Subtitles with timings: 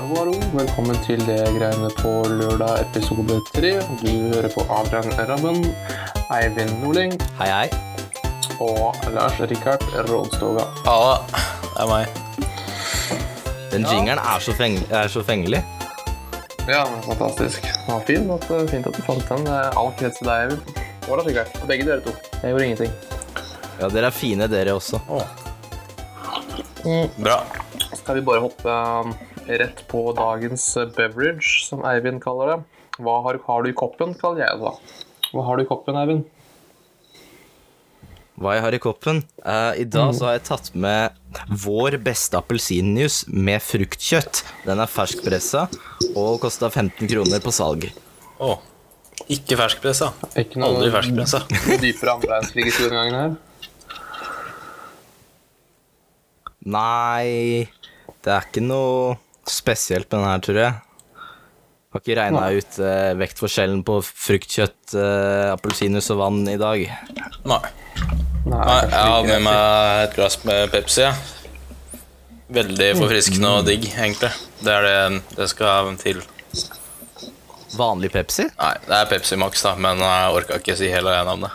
[0.00, 0.32] Hallo, hallo.
[0.56, 3.72] Velkommen til det greiene på lørdag episode tre.
[4.00, 5.58] Du hører på Adrian Rabben,
[6.32, 7.66] Eivind Norling Hei, hei.
[8.64, 10.64] og Lars Rikard Rådstoga.
[10.86, 10.96] Ja,
[11.66, 12.16] det er meg.
[13.74, 15.60] Den jingeren er så, feng er så fengelig.
[16.64, 17.68] Ja, fantastisk.
[17.68, 19.44] Det var fint at, fint at du fant den.
[19.50, 20.84] Det er All krets til deg, Eivind.
[21.10, 21.60] Og Lars Rikard.
[21.68, 22.16] Begge dere to.
[22.40, 22.96] Jeg gjorde ingenting.
[23.76, 25.04] Ja, dere er fine, dere også.
[27.20, 27.42] Bra.
[28.00, 29.12] Skal vi bare hoppe um,
[29.58, 32.58] rett på dagens beverage, som Eivind kaller det.
[33.00, 35.00] Hva har, har du i koppen, kaller jeg det da.
[35.30, 36.28] Hva har du i koppen, Eivind?
[38.40, 39.18] Hva jeg har i koppen?
[39.44, 41.12] Uh, I dag så har jeg tatt med
[41.60, 44.40] vår beste appelsinjuice med fruktkjøtt.
[44.64, 45.66] Den er ferskpressa
[46.14, 47.90] og kosta 15 kroner på salg.
[48.40, 48.56] Oh.
[49.28, 50.14] Ikke ferskpressa.
[50.40, 51.42] Ikke noe, Aldri ferskpressa.
[51.84, 53.36] dypere andre verdenskrig i gangen her.
[56.64, 57.68] Nei,
[58.24, 59.18] det er ikke noe
[59.48, 60.78] spesielt med denne her, tror jeg.
[61.90, 66.84] Har ikke regna ut eh, vektforskjellen på fruktkjøtt, eh, appelsinjuice og vann i dag.
[67.50, 67.62] Nei.
[68.46, 71.02] Nei, Nei, jeg har med meg et glass med Pepsi.
[71.08, 71.14] Ja.
[72.50, 74.30] Veldig forfriskende og digg, egentlig.
[74.62, 76.22] Det er det det skal til.
[77.78, 78.48] Vanlig Pepsi?
[78.58, 81.54] Nei, det er Pepsi Max, da, men jeg orka ikke si hele navnet.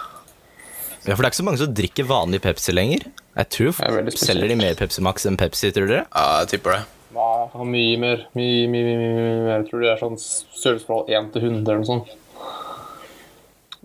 [1.05, 3.07] Ja, for det er ikke så mange som drikker vanlig Pepsi lenger.
[3.35, 4.11] Jeg tror er.
[4.15, 6.05] Selger de mer Pepsi Max enn Pepsi, tror dere?
[6.07, 6.83] Ja, jeg tipper det.
[7.15, 8.23] Nei, jeg mye mer.
[8.35, 9.57] Mye, mye, mye, mye, mye mer.
[9.61, 12.13] Jeg tror det er sånn størrelsesforhold 1 til 100 eller noe sånt.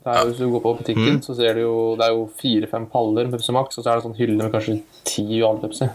[0.00, 2.87] Det er hvis du går på butikken, så ser du jo det er jo fire-fem
[2.91, 5.91] paller med Pepsi Max, og så er det sånn hylle med kanskje ti vanlig Pepsi.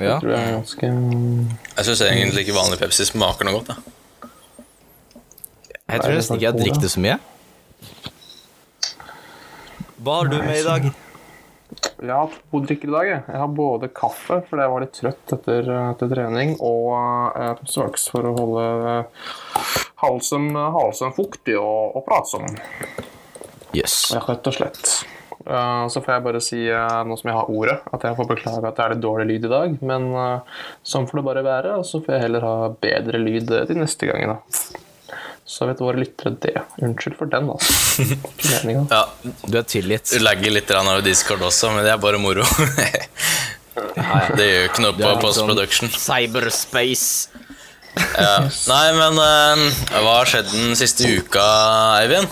[0.00, 0.14] Ja.
[0.14, 3.72] Jeg tror det er ganske Jeg syns egentlig ikke vanlig Pepsi smaker noe godt.
[3.72, 4.30] Da.
[5.90, 7.18] Jeg tror nesten ikke jeg har drikket det så mye.
[10.00, 10.92] Hva har du med i dag?
[12.00, 13.10] Jeg har to drikker i dag.
[13.10, 13.22] Jeg.
[13.28, 18.10] jeg har både kaffe, fordi jeg var litt trøtt etter, etter trening, og eh, Pepsi
[18.10, 19.30] for å holde eh,
[20.02, 22.48] halsen, halsen fuktig og, og pratsom.
[23.76, 24.10] Yes.
[24.14, 24.94] Ja, rett og slett.
[25.46, 28.28] Eh, så får jeg bare si, eh, nå som jeg har ordet, at jeg får
[28.28, 29.78] beklage at det er litt dårlig lyd i dag.
[29.92, 33.52] Men eh, sånn får det bare være, og så får jeg heller ha bedre lyd
[33.70, 34.40] de neste gangene.
[35.50, 36.54] Så vet våre lyttere det.
[36.78, 38.04] Unnskyld for den, altså.
[38.94, 39.02] Ja,
[39.50, 40.12] Du er tilgitt.
[40.12, 42.44] Du legger litt av Discord også, men det er bare moro.
[44.38, 45.90] det gjør ikke noe på er post-production.
[45.90, 47.40] sånn Cyberspace.
[48.14, 48.36] Ja.
[48.70, 51.42] Nei, men uh, hva har skjedd den siste uka,
[51.98, 52.30] Eivind?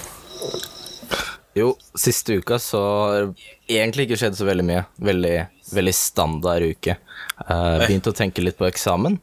[1.59, 3.29] Jo, siste uka så har
[3.67, 4.85] egentlig ikke skjedd så veldig mye.
[5.11, 5.35] Veldig,
[5.75, 7.01] veldig standard uke.
[7.43, 9.19] Uh, Begynte å tenke litt på eksamen.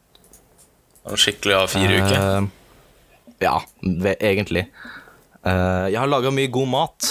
[1.16, 2.20] Skikkelig A4-uke.
[2.20, 2.65] Eh,
[3.44, 3.60] ja,
[4.20, 4.68] egentlig.
[5.46, 7.10] Uh, jeg har laga mye god mat.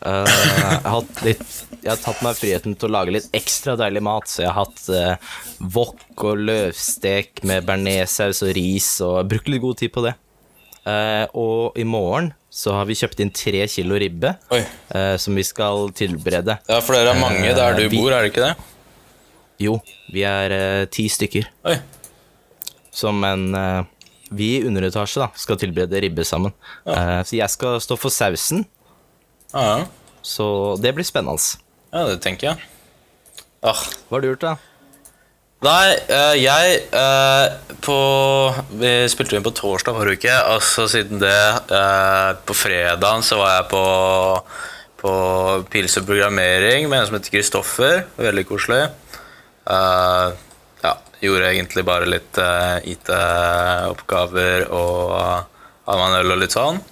[0.00, 1.42] Uh, jeg, har litt,
[1.82, 4.64] jeg har tatt meg friheten til å lage litt ekstra deilig mat, så jeg har
[4.64, 5.34] hatt uh,
[5.74, 10.14] wok og løvstek med bearnéssaus og ris, og jeg brukte litt god tid på det.
[10.86, 14.30] Uh, og i morgen så har vi kjøpt inn tre kilo ribbe
[15.20, 16.54] som vi skal tilberede.
[16.70, 18.54] Ja, for dere er mange der du vi- bor, er det ikke det?
[19.60, 19.74] Jo,
[20.14, 21.50] vi er ti stykker.
[21.68, 21.74] Oi.
[22.96, 23.44] Som en
[24.30, 26.52] Vi i underetasje da, skal tilberede ribbe sammen.
[26.86, 28.64] Eh, så jeg skal stå for sausen,
[29.54, 29.84] Ja, ja.
[30.22, 30.46] så
[30.82, 31.38] det blir spennende.
[31.92, 32.64] ja, det tenker jeg.
[33.62, 33.78] Ah.
[34.08, 34.56] Hva har du gjort, da?
[35.64, 37.94] Nei, eh, jeg eh, på
[38.76, 41.32] Vi spilte inn på torsdag forrige uke, og så siden det
[42.46, 43.84] På fredagen så var jeg på
[44.96, 45.10] på
[45.70, 47.98] pils og programmering med en som heter Kristoffer.
[48.16, 48.78] Veldig koselig.
[49.68, 50.32] Ja,
[51.24, 55.14] gjorde egentlig bare litt eh, IT-oppgaver og
[55.86, 56.82] hadde meg en øl og litt sånn.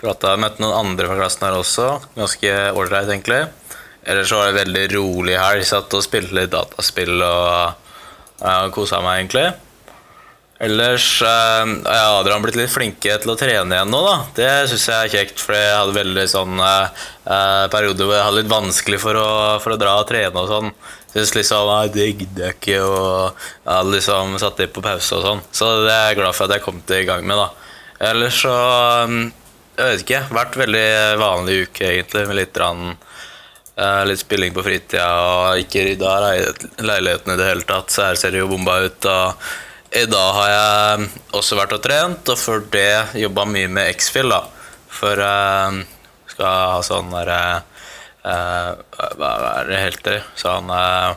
[0.00, 1.86] Prata, møtte noen andre fra klassen her også.
[2.16, 3.44] Ganske ålreit, egentlig.
[4.06, 5.64] Ellers var det veldig rolig helg.
[5.66, 7.72] Satt og spilte litt dataspill og
[8.44, 9.46] uh, kosa meg, egentlig.
[10.66, 14.14] Ellers uh, har Adrian blitt litt flinke til å trene igjen nå, da.
[14.36, 17.08] Det syns jeg er kjekt, for jeg hadde veldig sånn uh,
[17.72, 19.28] periode hvor jeg hadde litt vanskelig for å,
[19.64, 20.70] for å dra og trene og sånn.
[21.16, 25.16] Syns liksom Nei, det gidder jeg ikke, og jeg hadde liksom satt det på pause
[25.16, 25.42] og sånn.
[25.56, 27.48] Så det er jeg glad for at jeg kom til i gang med, da.
[28.10, 28.52] Ellers så
[29.08, 29.18] um,
[29.78, 30.22] Jeg vet ikke.
[30.36, 30.86] Vært veldig
[31.20, 32.94] vanlig uke, egentlig, med litt rann
[33.76, 37.90] Eh, litt spilling på fritida og ikke rydda lei- leiligheten i det hele tatt.
[37.92, 39.04] Så her ser det jo bomba ut.
[39.04, 42.86] Og i dag har jeg også vært og trent, og før det
[43.20, 44.32] jobba mye med X-Fill.
[44.32, 44.38] da
[44.88, 45.84] For jeg
[46.32, 47.75] skal ha sånn derre eh,
[48.26, 49.30] Hva
[49.60, 50.22] er det heter?
[50.38, 51.10] Sånn eh,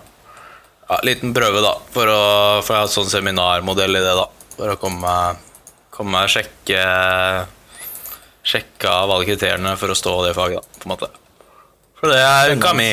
[0.90, 1.76] ja, liten prøve, da.
[1.94, 2.20] For å,
[2.66, 4.28] for ha sånn seminarmodell i det, da.
[4.56, 5.16] For å komme,
[5.96, 6.84] komme sjekke
[8.50, 11.10] Sjekke av alle kriteriene for å stå i det faget, da, på en måte.
[12.00, 12.88] For det er uka mi.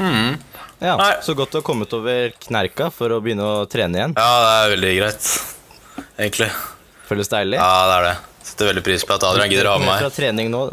[0.00, 0.38] Mm.
[0.80, 1.12] Ja, Nei.
[1.22, 4.16] Så godt du har kommet over knerka for å begynne å trene igjen.
[4.16, 5.28] Ja, det er veldig greit,
[6.16, 6.48] egentlig.
[7.06, 7.60] Føles deilig.
[7.60, 8.16] Ja, det er det.
[8.48, 10.02] Setter veldig pris på at Adrian gidder å ha med meg.
[10.02, 10.64] fra trening nå.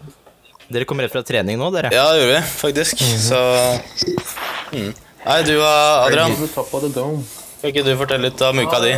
[0.71, 1.91] Dere kommer rett fra trening nå, dere.
[1.93, 3.03] Ja, det gjorde vi faktisk.
[3.19, 3.39] Så
[4.73, 4.91] mm.
[5.23, 8.95] Nei, du uh, Adrian, kan ikke du fortelle litt om uka di?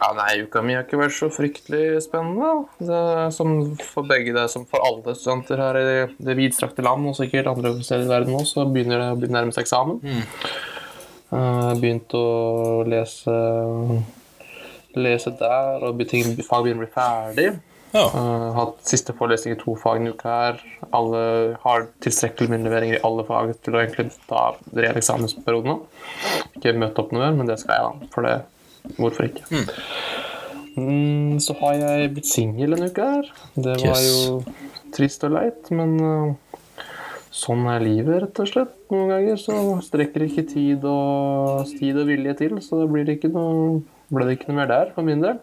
[0.00, 2.64] Ja, nei, Uka mi har ikke vært så fryktelig spennende.
[2.80, 3.00] Det
[3.36, 3.50] som
[3.84, 5.84] for begge det, som for alle studenter her i
[6.16, 9.28] det vidstrakte land, og sikkert andre steder i verden også, så begynner det å bli
[9.34, 10.00] nærmest eksamen.
[10.00, 10.22] Mm.
[11.30, 12.24] Jeg har begynt å
[12.88, 13.36] lese,
[14.96, 17.50] lese der, og ting, fag begynner å bli ferdig.
[17.90, 18.04] Ja.
[18.14, 20.60] Har hatt siste forelesning i to fag en uke her.
[20.94, 21.22] Alle
[21.64, 24.44] har tilstrekkelig med leveringer i alle fag til å egentlig ta
[24.76, 25.78] reell eksamensperiode nå.
[26.54, 28.10] Ikke møte opp noe mer, men det skal jeg, da.
[28.14, 28.38] For det
[28.96, 29.44] Hvorfor ikke?
[30.78, 33.26] Mm, så har jeg blitt singel en uke her.
[33.56, 34.06] Det var Yes.
[34.08, 34.40] jo
[34.96, 36.62] trist og leit, men uh,
[37.34, 38.72] sånn er livet, rett og slett.
[38.94, 43.18] Noen ganger så strekker ikke tid og, tid og vilje til, så da blir det
[43.18, 45.42] ikke noe, ble det ikke noe mer der for min del.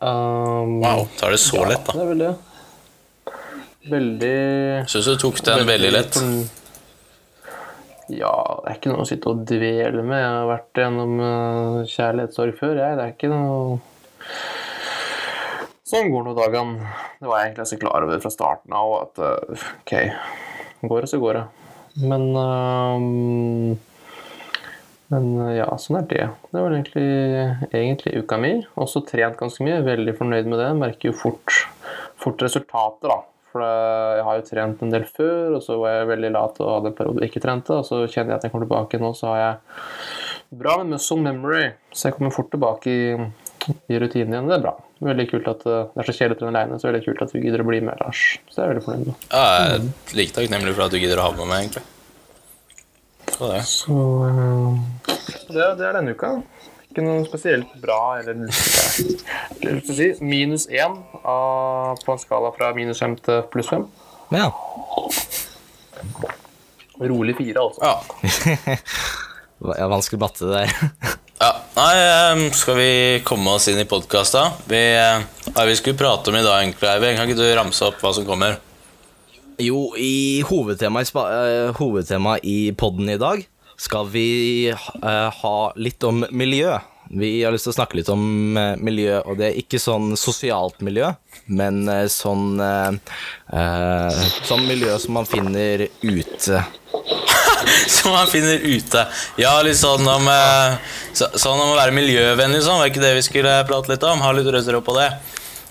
[0.00, 1.92] Um, Wow, tar det så lett, da.
[1.92, 2.34] Det er vel det.
[3.88, 6.14] Veldig Syns du tok den veldig lett.
[6.18, 6.48] forn-
[8.08, 10.18] Ja, det er ikke noe å sitte og dvele med.
[10.22, 12.96] Jeg har vært gjennom uh, kjærlighetssorg før, jeg.
[12.96, 13.80] Det er ikke noe
[15.88, 16.84] Sånn går nå dagene.
[17.20, 18.94] Det var jeg egentlig så klar over fra starten av.
[19.06, 19.92] At uh, OK,
[20.88, 21.44] går det, så går det.
[22.04, 23.76] Men uh,
[25.12, 26.26] Men uh, ja, sånn er det.
[26.52, 27.08] Det var egentlig,
[27.70, 28.52] egentlig uka mi.
[28.80, 29.80] Også trent ganske mye.
[29.86, 30.70] Veldig fornøyd med det.
[30.78, 31.64] Merker jo fort,
[32.20, 33.22] fort resultatet, da.
[33.48, 36.72] For jeg har jo trent en del før, og så var jeg veldig lat og
[36.74, 37.78] hadde en periode ikke trente.
[37.80, 41.20] Og så kjenner jeg at jeg kommer tilbake nå, så har jeg bra med muscle
[41.24, 41.64] memory.
[41.92, 43.08] Så jeg kommer fort tilbake i,
[43.88, 44.52] i rutinen igjen.
[44.52, 44.76] Det er bra.
[45.08, 47.32] Veldig kult at uh, Det er så kjedelig å trene aleine, så veldig kult at
[47.34, 48.24] du gidder å bli med, Lars.
[48.50, 49.28] Så det er veldig fornøyd med.
[49.30, 51.86] Ja, jeg er like takknemlig for at du gidder å ha med meg, egentlig.
[53.38, 53.62] Så det.
[53.70, 54.78] Så uh,
[55.48, 56.32] det, det er denne uka.
[56.88, 63.14] Ikke noe spesielt bra eller si, Minus én av- på en skala fra minus fem
[63.22, 63.84] til pluss fem.
[64.34, 64.48] Ja.
[66.98, 67.80] Rolig fire, altså.
[67.84, 68.76] Ja.
[69.94, 70.72] Vanskelig matte det der.
[71.44, 71.50] ja.
[71.78, 72.90] Nei, eh, skal vi
[73.26, 74.48] komme oss inn i podkasta?
[74.66, 77.20] Vi, eh, vi skulle prate om i dag, egentlig, Eivind?
[77.20, 78.58] Kan ikke du ramse opp hva som kommer?
[79.58, 83.40] Jo, i hovedtema i, eh, hovedtema i podden i dag
[83.76, 86.76] skal vi eh, ha litt om miljø.
[87.10, 90.12] Vi har lyst til å snakke litt om eh, miljø, og det er ikke sånn
[90.14, 91.10] sosialt miljø,
[91.46, 92.60] men sånn
[94.46, 96.62] Sånn miljø som man finner ute.
[97.88, 99.02] Som man finner ute.
[99.40, 100.28] Ja, litt sånn om
[101.18, 102.78] Sånn om å være miljøvennlig, sånn.
[102.78, 104.22] Var ikke det vi skulle prate litt om?
[104.22, 105.08] Ha litt opp på det.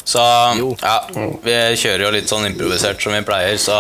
[0.08, 0.22] Så
[0.80, 0.96] ja,
[1.44, 3.76] vi kjører jo litt sånn improvisert som vi pleier, så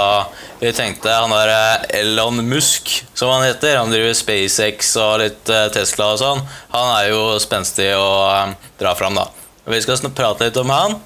[0.59, 5.47] vi tenkte han der eh, Elon Musk, som han heter, han driver SpaceX og litt
[5.53, 6.43] eh, Tesla og sånn,
[6.73, 8.51] han er jo spenstig å eh,
[8.81, 9.29] dra fram, da.
[9.71, 10.97] Vi skal prate litt om han,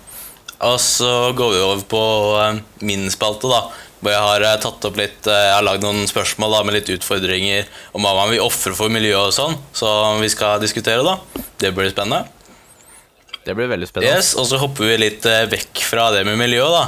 [0.57, 2.03] og så går vi over på
[2.89, 3.61] min spalte, da.
[4.01, 7.67] Hvor jeg har tatt opp litt Jeg har lagd noen spørsmål da, med litt utfordringer
[7.93, 11.45] om hva man vil ofre for miljøet og sånn, som vi skal diskutere, da.
[11.61, 12.25] Det blir spennende.
[13.45, 14.19] Det blir veldig spennende.
[14.19, 16.83] Yes, Og så hopper vi litt eh, vekk fra det med miljø, da.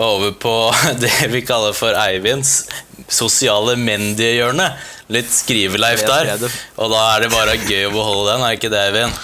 [0.00, 0.54] Og over på
[1.02, 2.64] det vi kaller for Eivinds
[3.10, 4.70] sosiale mediehjørne.
[5.10, 6.36] Litt skriveleif der.
[6.78, 9.22] Og da er det bare gøy å beholde den, er ikke det, Eivind?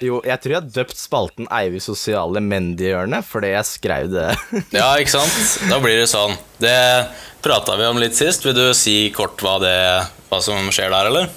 [0.00, 4.30] Jo, jeg tror jeg har døpt spalten Eivinds sosiale mediehjørne fordi jeg skrev det.
[4.78, 5.36] Ja, ikke sant?
[5.68, 6.36] Da blir det sånn.
[6.60, 6.76] Det
[7.44, 8.44] prata vi om litt sist.
[8.44, 9.76] Vil du si kort hva, det,
[10.32, 11.30] hva som skjer der, eller?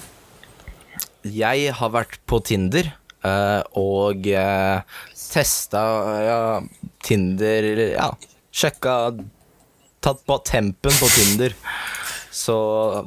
[1.23, 2.89] Jeg har vært på Tinder
[3.23, 4.99] og uh,
[5.33, 5.83] testa
[6.25, 6.39] ja,
[7.05, 8.09] Tinder Ja,
[8.51, 8.97] sjekka
[10.03, 11.53] Tatt på tempen på Tinder.
[12.33, 12.55] Så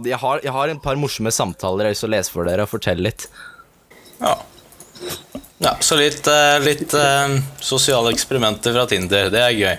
[0.07, 2.49] jeg har, jeg har en par morsomme samtaler jeg har lyst til å lese for
[2.49, 3.27] dere og fortelle litt.
[4.21, 4.33] Ja.
[5.61, 9.29] ja så litt, eh, litt eh, sosiale eksperimenter fra Tinder.
[9.35, 9.75] Det er gøy.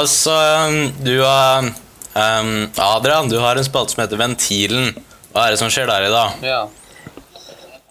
[0.00, 2.52] Altså, eh, du har eh,
[2.90, 4.92] Adrian, du har en spalte som heter Ventilen.
[5.30, 6.44] Hva er det som skjer der i dag?
[6.44, 6.60] Ja.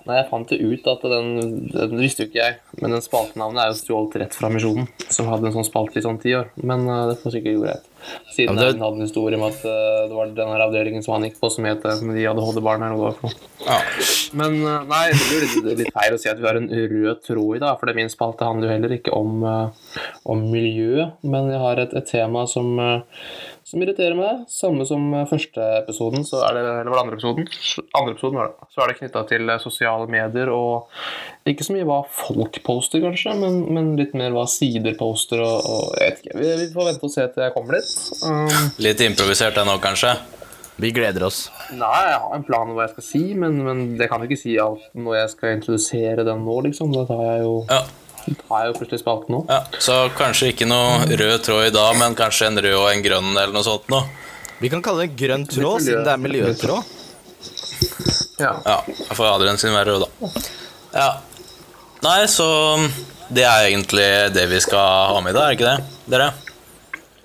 [0.09, 1.27] Nei, jeg fant det ut at den,
[1.69, 5.29] den visste jo ikke jeg, men den spaltenavnet er jo stjålet rett fra Misjonen, som
[5.29, 6.49] hadde en sånn spalte i sånn ti år.
[6.65, 7.85] Men uh, det får sikkert greit.
[8.33, 11.03] Siden Ja, det- den hadde en historie om at uh, det var den her avdelingen
[11.05, 13.29] som han gikk på, som het Men med de ADHD-barn eller hva det var for
[13.29, 13.47] noe.
[13.67, 13.79] Ja.
[14.39, 17.21] Men uh, nei, det blir litt, litt feil å si at vi har en rød
[17.27, 19.93] tråd i dag, for det min spalte handler jo heller ikke om, eh,
[20.31, 23.25] om miljø, men jeg har et, et tema som, eh,
[23.69, 24.43] som irriterer meg.
[24.49, 27.49] Samme som eh, første episoden, så er det, eller var det andre episoden?
[27.99, 28.69] Andre episoden var det.
[28.73, 30.89] Så er det knytta til eh, sosiale medier, og
[31.49, 35.69] ikke så mye hva folk poster, kanskje, men, men litt mer hva sider poster, og,
[35.69, 36.39] og jeg vet ikke.
[36.41, 37.95] Vi, vi får vente og se til jeg kommer dit.
[38.25, 40.17] Um, Litt improvisert ennå, kanskje?
[40.79, 41.41] Vi gleder oss.
[41.75, 44.29] Nei, jeg har en plan om hva jeg skal si, men, men det kan jeg
[44.31, 46.93] ikke si alt når jeg skal introdusere den nå, liksom.
[46.95, 47.81] Da tar jeg jo, Ja.
[48.25, 49.41] Tar jeg jo plutselig spalten nå.
[49.49, 49.59] ja.
[49.81, 53.29] Så kanskje ikke noe rød tråd i dag, men kanskje en rød og en grønn
[53.35, 54.05] eller noe sånt noe.
[54.59, 56.95] Vi kan kalle det grønn tråd, siden det er miljøtråd.
[58.39, 58.53] Ja.
[58.65, 58.77] Ja,
[59.15, 60.29] får Adrian sin være rød, da.
[60.93, 61.09] Ja.
[62.03, 62.45] Nei, så
[63.29, 66.29] det er egentlig det vi skal ha med i dag, er ikke det, dere?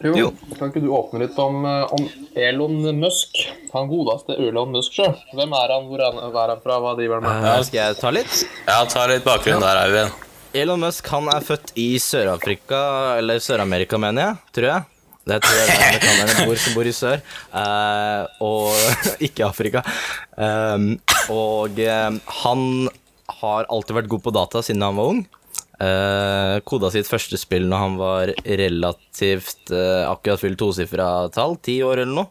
[0.05, 0.27] Jo, Jo.
[0.59, 3.39] Kan ikke du åpne litt om, eh, om Elon Musk?
[3.73, 5.15] Han godeste Elon Musk sjøl.
[5.33, 7.47] Hvem er han, hvor er han, er han fra, hva driver han med?
[7.55, 8.35] Eh, skal jeg ta litt?
[8.67, 10.13] Ja, ta litt bakgrunn der, Eivind.
[10.55, 12.81] Elon Musk han er født i Sør-Afrika,
[13.19, 14.37] eller Sør-Amerika, mener jeg.
[14.55, 14.91] Tror jeg.
[15.25, 17.23] Det tror jeg det er amerikanerne bor, som bor i sør,
[17.55, 18.75] Uh, og
[19.27, 19.81] ikke Afrika.
[20.37, 20.91] Um,
[21.33, 22.65] og eh, han
[23.41, 25.23] har alltid vært god på data siden han var ung.
[25.81, 31.81] Uh, koda sitt første spill når han var relativt uh, akkurat fylt tosifra tall, ti
[31.83, 32.31] år eller noe.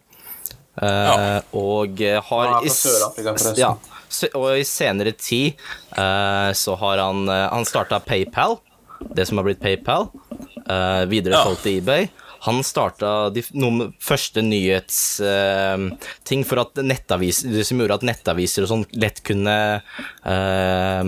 [0.74, 3.60] Eh, Og eh, har Han er fra Sør-Afrika, forresten.
[3.62, 3.76] Ja,
[4.34, 5.54] og i senere tid
[5.98, 8.58] eh, så har han eh, Han starta PayPal,
[9.14, 10.10] det som har blitt PayPal.
[10.68, 12.04] eh, videre solgt til eBay.
[12.44, 18.70] Han starta de noen første nyhetsting for at nettaviser Det som gjorde at nettaviser og
[18.74, 19.56] sånn lett kunne
[20.28, 21.04] eh,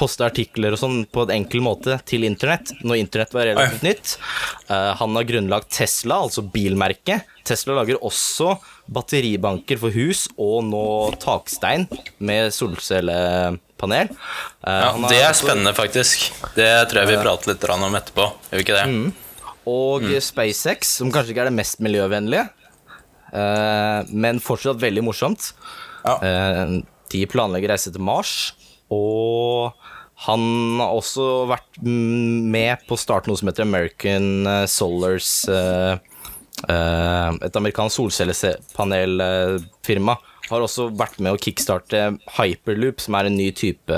[0.00, 4.14] poste artikler og sånn på en enkel måte til internett, når internett var relativt nytt.
[4.70, 7.28] Eh, han har grunnlagt Tesla, altså bilmerket.
[7.46, 8.54] Tesla lager også
[8.90, 10.84] batteribanker for hus og nå
[11.22, 11.86] takstein
[12.18, 14.12] med solcellepanel.
[14.12, 16.30] Eh, Ja, det er spennende, faktisk.
[16.56, 18.30] Det tror jeg vi prater litt om etterpå.
[18.50, 19.12] Gjør vi ikke det?
[19.70, 22.48] Og SpaceX, som kanskje ikke er det mest miljøvennlige,
[23.32, 25.52] eh, men fortsatt veldig morsomt.
[26.00, 26.16] Ja.
[27.10, 28.52] De planlegger reise til Mars,
[28.90, 29.72] og
[30.26, 30.42] han
[30.80, 35.94] har også vært med på å starte noe som heter American eh, Solars eh,
[36.68, 40.14] eh, Et amerikansk solcellepanelfirma.
[40.50, 43.96] Har også vært med å kickstarte Hyperloop, som er en ny type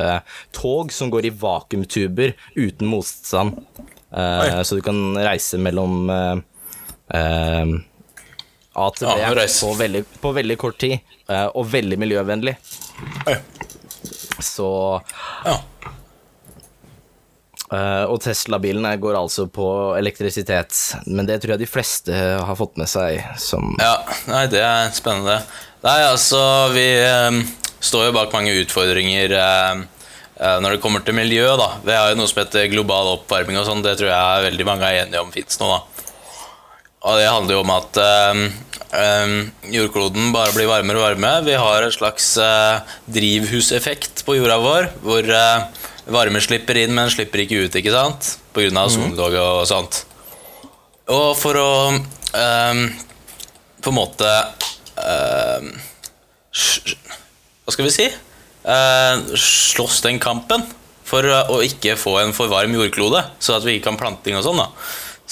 [0.55, 3.51] tog som går i vakuumtuber uten motstand.
[4.13, 6.37] Så du kan reise mellom A
[8.93, 9.17] til B
[9.49, 11.01] på, veldig, på veldig kort tid,
[11.57, 12.53] og veldig miljøvennlig.
[13.33, 13.72] Oi.
[14.43, 14.69] Så
[15.47, 15.59] Ja.
[17.73, 19.65] Uh, Og Tesla-bilene går altså på
[19.97, 23.95] elektrisitet, men det tror jeg de fleste har fått med seg som Ja,
[24.29, 25.39] nei, det er spennende.
[25.81, 26.43] Nei, altså,
[26.75, 27.41] vi um,
[27.81, 29.87] står jo bak mange utfordringer um,
[30.37, 31.71] uh, når det kommer til miljø, da.
[31.87, 34.91] Vi har jo noe som heter global oppvarming og sånn, det tror jeg veldig mange
[34.91, 35.81] er enige om fins nå, da.
[37.03, 38.43] Og det handler jo om at eh,
[38.95, 39.33] eh,
[39.75, 41.45] jordkloden bare blir varmere og varmere.
[41.49, 45.65] Vi har en slags eh, drivhuseffekt på jorda vår, hvor eh,
[46.15, 48.37] varme slipper inn, men slipper ikke ut, ikke sant?
[48.55, 50.03] På grunn av ozonlaget og sånt.
[51.11, 52.85] Og for å eh,
[53.83, 54.29] på en måte
[56.53, 58.07] Hva skal vi si?
[58.63, 60.63] Eh, slåss den kampen
[61.09, 64.39] for å ikke få en for varm jordklode, så at vi ikke kan plante ting
[64.39, 64.69] og sånn, da.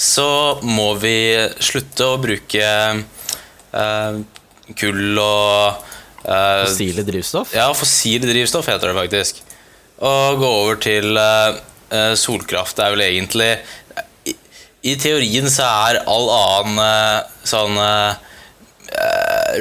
[0.01, 0.27] Så
[0.65, 1.15] må vi
[1.61, 4.15] slutte å bruke eh,
[4.79, 5.83] kull og
[6.25, 7.53] eh, fossile drivstoff.
[7.53, 9.43] ja, fossile drivstoff heter det faktisk.
[10.01, 11.61] Og gå over til eh,
[11.93, 13.51] eh, solkraft er vel egentlig
[14.25, 14.33] i,
[14.89, 18.31] I teorien så er all annen eh, sånn eh,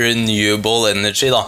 [0.00, 1.44] renewable energy, da,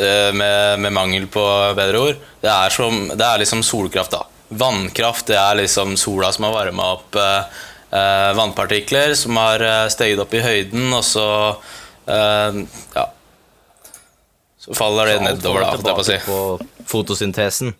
[0.00, 1.44] eh, med, med mangel på
[1.76, 4.24] bedre ord, det er, som, det er liksom solkraft, da.
[4.54, 7.62] Vannkraft det er liksom sola som har varma opp eh,
[8.36, 11.28] vannpartikler, som har eh, steget opp i høyden, og så
[12.10, 12.64] eh,
[12.96, 13.08] Ja.
[14.64, 16.18] Så faller det så nedover, da, holdt jeg på å si.
[16.24, 17.74] på fotosyntesen.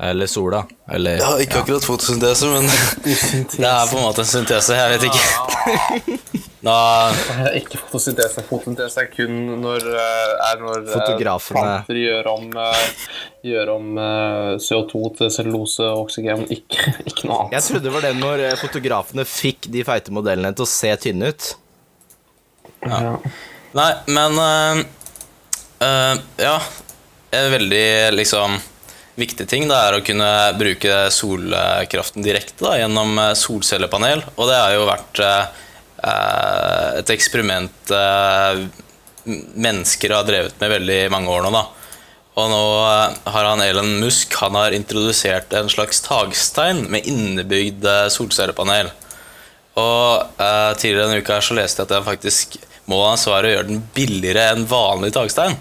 [0.00, 0.64] Eller sola.
[0.92, 2.66] Eller Ja, ikke akkurat fotosyntese, men
[3.56, 4.76] det er på en måte en syntese.
[4.76, 5.24] Jeg vet ikke.
[6.66, 8.42] Da, Det er ikke fotosyntese.
[8.48, 11.60] Fotosyntese er kun når, eh, er når eh, Fotografene.
[11.60, 13.12] planter gjør om, eh,
[13.46, 18.02] gjør om eh, CO2 til cellulose og oksygen, ikke, ikke noe Jeg trodde det var
[18.08, 21.52] det når fotografene fikk de feite modellene til å se tynne ut.
[22.82, 23.14] Ja.
[23.78, 24.82] nei, men øh,
[25.86, 26.56] øh, Ja.
[27.36, 27.86] er veldig
[28.16, 28.58] liksom
[29.16, 34.24] viktig ting da, er å kunne bruke solkraften direkte da, gjennom eh, solcellepanel.
[34.36, 35.62] Og det har jo vært eh,
[36.02, 38.66] eh, et eksperiment eh,
[39.26, 41.54] mennesker har drevet med veldig mange år nå.
[41.56, 41.64] da.
[42.36, 47.88] Og nå eh, har han Elon Musk han har introdusert en slags takstein med innebygd
[48.12, 48.92] solcellepanel.
[49.76, 53.50] Og eh, tidligere denne uka så leste jeg at jeg faktisk målet hans var å
[53.50, 55.56] gjøre den billigere enn vanlig takstein.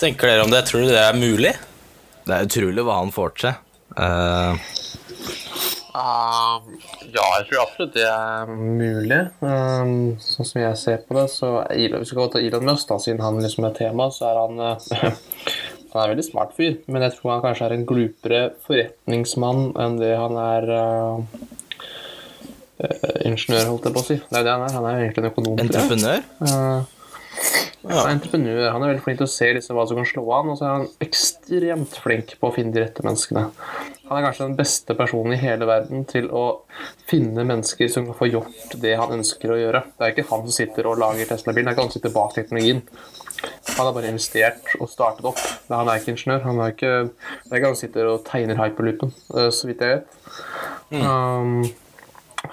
[0.00, 0.62] Tenker dere om det?
[0.68, 1.56] Tror dere det er mulig?
[2.26, 3.54] Det er utrolig hva han får til.
[3.94, 4.58] Uh...
[5.96, 6.60] Uh,
[7.08, 9.20] ja, jeg tror absolutt det er mulig.
[9.40, 12.68] Um, sånn som jeg ser på det, så Elon, Hvis vi skal gå til Elon
[12.68, 14.74] Musk, da, siden han liksom er tema, så er han uh,
[15.92, 19.70] Han er en veldig smart fyr, men jeg tror han kanskje er en glupere forretningsmann
[19.80, 21.22] enn det han er uh,
[23.24, 24.18] ingeniør, holdt jeg på å si.
[24.20, 24.74] Det er det han er.
[24.76, 25.56] Han er egentlig en økonom.
[25.64, 26.20] Entreprenør?
[27.86, 28.62] Uh, han er entreprenør.
[28.74, 30.66] Han er veldig flink til å se liksom hva som kan slå an, og så
[30.66, 33.46] er han ekstremt flink på å finne de rette menneskene.
[34.06, 36.44] Han er kanskje den beste personen i hele verden til å
[37.10, 39.84] finne mennesker som kan få gjort det han ønsker å gjøre.
[39.94, 42.14] Det er ikke han som sitter og lager Tesla-bilen, det er ikke han som sitter
[42.14, 42.82] bak teknologien.
[43.76, 45.40] Han har bare investert og startet opp.
[45.68, 46.44] Men Han er ikke ingeniør.
[46.46, 49.82] Han er ikke, det er ikke han som sitter og tegner hyperloopen, eh, så vidt
[49.84, 50.22] jeg vet.
[50.90, 51.66] Um,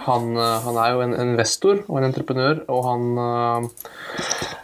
[0.06, 3.68] han, eh, han er jo en investor og en entreprenør, og han eh,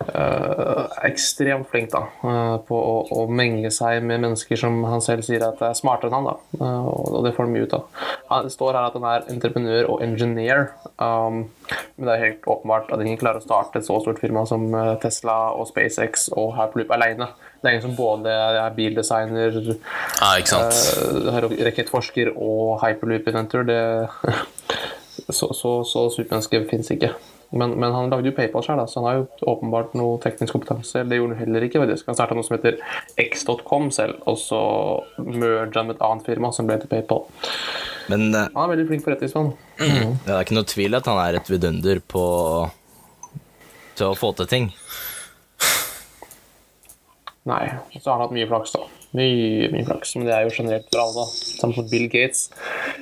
[0.09, 5.03] eh, er ekstremt flink da, eh, på å, å menge seg med mennesker som han
[5.05, 6.29] selv sier at er smartere enn han.
[6.31, 6.35] Da.
[6.59, 7.85] Eh, og, det får han mye ut av.
[8.29, 10.69] Han- Det står her at han er entreprenør og engineer,
[10.99, 11.43] um,
[11.97, 14.69] men det er helt åpenbart at ingen klarer å starte et så stort firma som
[14.73, 17.27] eh, Tesla og SpaceX og Hyperloop alene.
[17.59, 19.57] Det er ingen som både er bildesigner,
[20.21, 23.65] Ja, eh, rakettforsker og hyperloop-inventor.
[23.67, 23.79] Det
[25.35, 27.11] Så, så, så supermenneske fins ikke.
[27.49, 31.01] Men, men han lagde jo PayPal sjøl, så han har jo åpenbart noe teknisk kompetanse.
[31.09, 31.81] Det gjorde han heller ikke.
[31.81, 32.09] faktisk.
[32.11, 32.77] Han starta noe som heter
[33.23, 34.59] X.com selv, og så
[35.17, 37.25] merga han med et annet firma som ble til PayPal.
[38.09, 39.51] Men eh, Han er veldig flink forretningsmann.
[39.79, 42.23] det er ikke noe tvil at han er et vidunder på
[43.99, 44.69] til å få til ting.
[47.49, 47.65] Nei,
[47.97, 48.85] så har han hatt mye flaks, da.
[49.17, 51.23] Mye, mye flaks, men det er jo generelt bra, da.
[51.33, 52.49] Samme som Bill Gates.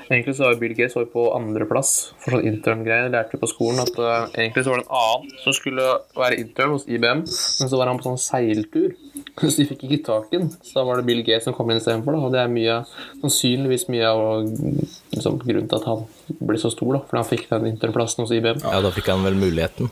[0.08, 1.90] Egentlig så var Bill Gates var på andreplass
[2.24, 3.10] for sånn intern-greier.
[3.12, 6.38] Lærte vi på skolen at uh, egentlig så var det en annen som skulle være
[6.40, 8.94] intern hos IBM, men så var han på sånn seiltur,
[9.42, 10.48] så de fikk ikke tak i ham.
[10.64, 12.16] Så da var det Bill Gates som kom inn istedenfor.
[12.22, 12.78] Og det er mye,
[13.20, 16.08] sannsynligvis mye av liksom, grunnen til at han
[16.40, 17.04] ble så stor, da.
[17.04, 18.64] Fordi han fikk den internplassen hos IBM.
[18.64, 19.92] Ja, da fikk han vel muligheten.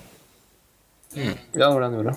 [1.15, 2.15] Ja, det var det han gjorde.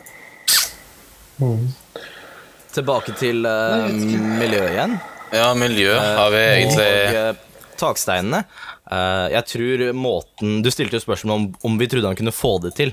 [2.78, 3.90] Tilbake til uh,
[4.38, 4.98] miljøet igjen.
[5.34, 7.47] Ja, miljø har vi egentlig Og eh,
[7.80, 8.42] taksteinene.
[8.90, 12.56] Eh, jeg tror måten Du stilte jo spørsmål om, om vi trodde han kunne få
[12.64, 12.92] det til.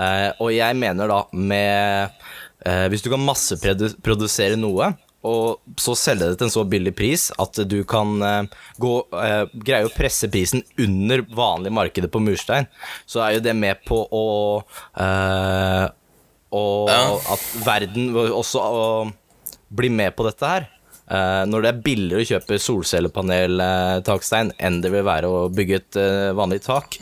[0.00, 2.12] Eh, og jeg mener da med
[2.66, 4.92] eh, Hvis du kan masseprodusere noe,
[5.22, 8.16] og så selge det til en så billig pris at du kan
[8.82, 8.90] gå,
[9.62, 12.66] greie å presse prisen under vanlig markedet på murstein,
[13.06, 14.24] så er jo det med på å
[16.52, 17.04] Og Ja.
[17.36, 18.82] at verden også å
[19.70, 20.66] bli med på dette her.
[21.12, 25.98] Eh, når det er billigere å kjøpe solcellepanel-takstein enn det vil være å bygge et
[26.00, 26.96] eh, vanlig tak.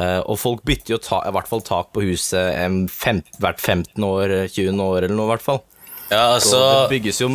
[0.00, 3.60] Eh, og folk bytter jo ta, i hvert fall tak på huset em, fem, hvert
[3.62, 5.62] 15 år, 20 år eller noe, i hvert fall.
[6.08, 7.28] Ja, Så altså det bygges jo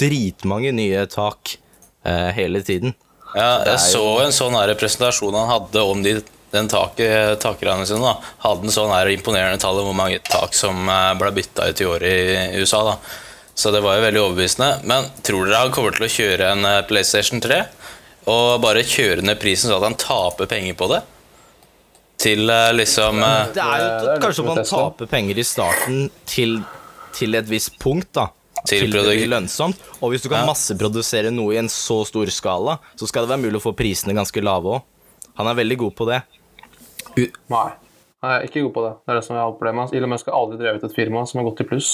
[0.00, 1.58] dritmange nye tak
[2.06, 2.96] eh, hele tiden.
[3.36, 6.16] Ja, jeg så en sånn her presentasjon han hadde om de,
[6.54, 8.00] den taket, takerne sine.
[8.00, 8.32] da.
[8.46, 11.82] Hadde en sånn her imponerende tall om hvor mange tak som eh, ble bytta ut
[11.84, 12.82] i året i USA.
[12.94, 12.96] da.
[13.56, 14.70] Så det var jo veldig overbevisende.
[14.84, 17.62] Men tror dere han kommer til å kjøre en eh, PlayStation 3
[18.28, 20.98] og bare kjøre ned prisen så at han taper penger på det?
[22.20, 25.44] Til eh, liksom eh, Det er jo Det er kanskje om han taper penger i
[25.46, 26.58] starten til,
[27.16, 28.28] til et visst punkt, da.
[28.66, 29.80] Til Til det blir lønnsomt.
[30.02, 30.50] Og hvis du kan Ja.
[30.50, 34.16] masseprodusere noe i en så stor skala, så skal det være mulig å få prisene
[34.16, 34.82] ganske lave òg.
[35.38, 36.22] Han er veldig god på det.
[37.52, 37.68] Nei.
[38.24, 38.92] Han er ikke god på det.
[39.04, 39.92] Det er det som er alt problemet.
[39.94, 41.90] Elon Musk har aldri drevet et firma som har gått i pluss.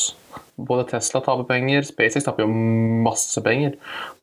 [0.56, 2.52] Både Tesla taper penger, SpaceX taper jo
[3.02, 3.74] masse penger.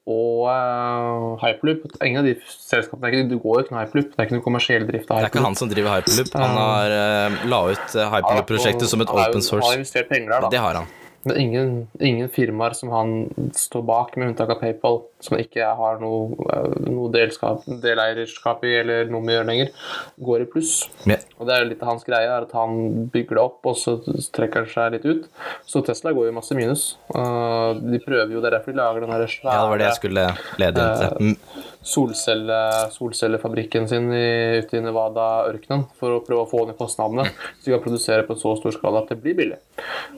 [0.09, 4.13] Og uh, Hyperloop Ingen av de selskapene ikke- Du går jo ikke noe Hyperloop.
[4.13, 6.31] Det er ikke noe kommersiell drift av Det er ikke han som driver Hyperloop.
[6.39, 9.65] Han har uh, la ut uh, Hyperloop-prosjektet som et open source.
[9.67, 10.53] Han har investert penger der, da.
[10.55, 10.89] Det har han.
[11.23, 13.13] Men ingen, ingen firmaer som han
[13.55, 18.71] står bak, med unntak av PayPal, som ikke har noe, eh, noe delskap, deleierskap i
[18.79, 19.73] eller noe med å gjøre lenger,
[20.29, 20.73] går i pluss.
[21.03, 21.25] Yeah.
[21.37, 23.97] Og det er litt av hans greie, er at han bygger det opp, og så
[24.35, 25.27] trekker han seg litt ut.
[25.67, 26.85] Så Tesla går jo masse minus.
[27.11, 29.89] Uh, de prøver jo, det er derfor de lager den her ja, det var det
[29.89, 30.25] jeg skulle
[30.61, 31.35] lede inn til.
[31.79, 31.85] Mm.
[31.87, 32.59] solcelle,
[32.91, 37.71] solcellefabrikken sin i, ute i Nevada-ørkenen for å prøve å få ned kostnadene, så de
[37.71, 39.59] kan produsere på en så stor skala at det blir billig.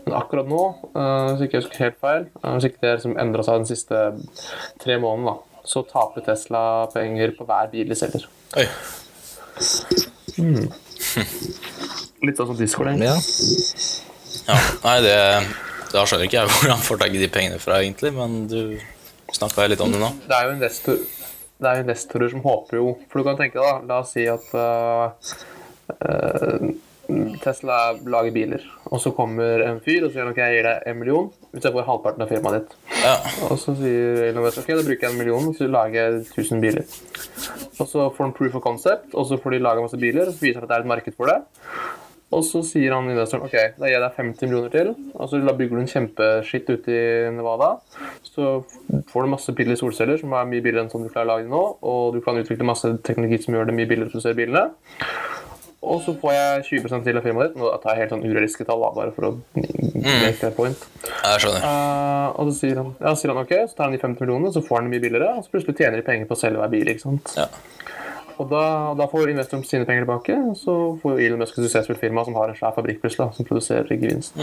[0.01, 0.63] Men akkurat nå,
[0.95, 3.61] uh, hvis ikke jeg husker helt feil, uh, hvis ikke det er som endra seg
[3.61, 4.01] de siste
[4.81, 8.25] tre månedene, da, så taper Tesla penger på hver bil de selger.
[8.57, 8.65] Oi.
[12.25, 13.11] Litt sånn som Discord, egentlig.
[13.11, 13.17] Ja.
[14.47, 15.17] Ja, nei, det
[15.91, 18.79] Da skjønner ikke jeg hvor han får tak i de pengene fra, egentlig, men du
[19.35, 20.09] snakka litt om det nå.
[20.27, 21.01] Det er jo investor,
[21.61, 24.23] det er investorer som håper jo For du kan tenke deg, da, la oss si
[24.29, 25.11] at uh,
[27.41, 30.99] Tesla lager biler, og så kommer en fyr og sier ok, jeg gir deg en
[30.99, 32.75] million hvis jeg får halvparten av firmaet ditt.
[33.01, 33.15] Ja.
[33.49, 36.21] Og så sier Elon Musk ok, da bruker jeg en million, og så lager jeg
[36.29, 36.85] 1000 biler.
[37.75, 40.37] Og så får de proof of concept, og så får de laga masse biler, og
[40.37, 41.41] så viser de at det er et marked for det.
[42.31, 45.41] Og så sier han investoren ok, da gir jeg deg 50 millioner til, og så
[45.43, 47.03] bygger du en kjempeskitt ute i
[47.35, 47.73] Nevada.
[48.23, 48.61] Så
[49.11, 51.51] får du masse billige solceller, som er mye billigere enn sånn du klarer å lage
[51.51, 54.69] nå, og du kan utvikle masse teknologi som gjør det mye billigere å produsere bilene.
[55.81, 57.57] Og så får jeg 20% til av firmaet ditt.
[57.57, 60.83] Nå tar jeg helt sånn urealistiske tall, bare for å make that point.
[61.01, 61.65] Jeg skjønner.
[61.65, 64.53] Uh, og så sier han, ja, sier han ok, så tar han de 50 millionene,
[64.53, 66.61] så får han det mye billigere, og så plutselig tjener de penger på å selge
[66.61, 66.93] hver bil.
[66.93, 67.33] ikke sant?
[67.35, 67.49] Ja.
[68.41, 68.63] Og da,
[68.97, 72.37] da får investoren sine penger tilbake, og så får Elon Musk et suksessfullt firma som
[72.39, 74.33] har en svær fabrikk plutselig, som produserer gevinst.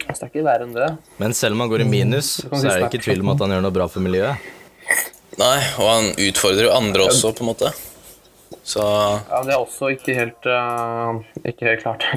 [0.00, 0.88] Så det er ikke verre enn det.
[1.20, 2.56] Men selv om han går i minus, mm.
[2.56, 4.48] så er det ikke tvil om at han gjør noe bra for miljøet.
[5.40, 7.70] Nei, og han utfordrer jo andre også, på en måte.
[8.62, 12.06] Så Ja, Det er også ikke helt, uh, ikke helt klart.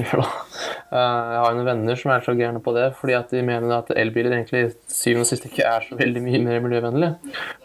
[0.94, 3.72] Eh, jeg har noen venner som er så gærne på det, fordi at de mener
[3.74, 7.08] at elbiler egentlig syvende og sist ikke er så veldig mye mer miljøvennlig.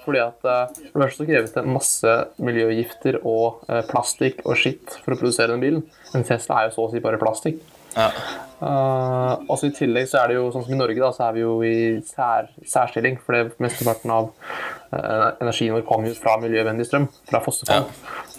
[0.02, 3.62] Fordi at uh, For det første kreves det masse miljøgifter og
[3.92, 5.86] plastikk og skitt for å produsere den bilen.
[6.18, 7.62] En Tesla er jo så å si bare plastikk.
[7.96, 8.12] Ja.
[8.60, 11.36] Uh, også I tillegg så er det jo sånn som i Norge, da, så er
[11.38, 13.16] vi jo i sær, særstilling.
[13.24, 14.28] For det mesteparten av
[14.92, 17.88] uh, energien vår kommer jo fra miljøvennlig strøm, fra fossefall.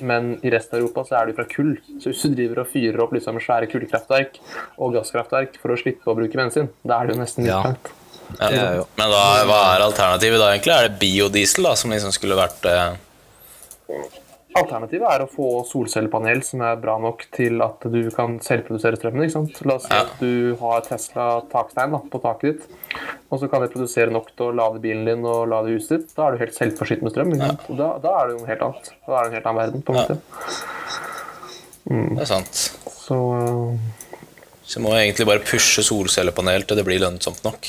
[0.04, 1.72] Men i resten av Europa så er det jo fra kull.
[2.02, 4.36] Så hvis du driver og fyrer opp liksom svære kullkraftverk
[4.76, 7.62] og gasskraftverk for å slippe å bruke bensin, da er det jo nesten Ja.
[7.64, 7.88] livslangt.
[7.88, 8.48] ja.
[8.50, 10.76] Det er jo Men da, hva er alternativet da, egentlig?
[10.76, 12.92] Er det biodiesel da, som liksom skulle vært eh,
[14.58, 19.22] Alternativet er å få solcellepanel som er bra nok til at du kan selvprodusere strømmen.
[19.26, 19.60] ikke sant?
[19.68, 20.00] La oss si Ja.
[20.02, 22.66] at du har Tesla takstein da, på taket ditt,
[23.30, 26.14] og så kan det produsere nok til å lade bilen din og lade huset ditt.
[26.16, 27.32] Da er du helt selvforsynt med strøm.
[27.34, 27.70] ikke sant?
[27.70, 28.90] Og Da, da er det jo noe helt annet.
[29.06, 29.82] Da er det en helt annen verden.
[29.82, 30.02] på en Ja.
[30.02, 30.18] måte.
[32.16, 32.54] Det er sant.
[32.90, 33.78] Så uh...
[34.64, 37.66] Så må jeg egentlig bare pushe solcellepanel til det blir lønnsomt nok.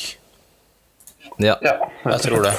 [1.40, 1.56] Ja.
[1.62, 1.78] ja.
[2.06, 2.54] Jeg tror det.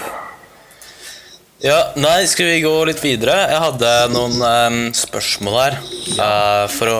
[1.62, 3.36] Ja, nei, skal vi gå litt videre?
[3.52, 5.76] Jeg hadde noen um, spørsmål her
[6.12, 6.96] Uh, for, å,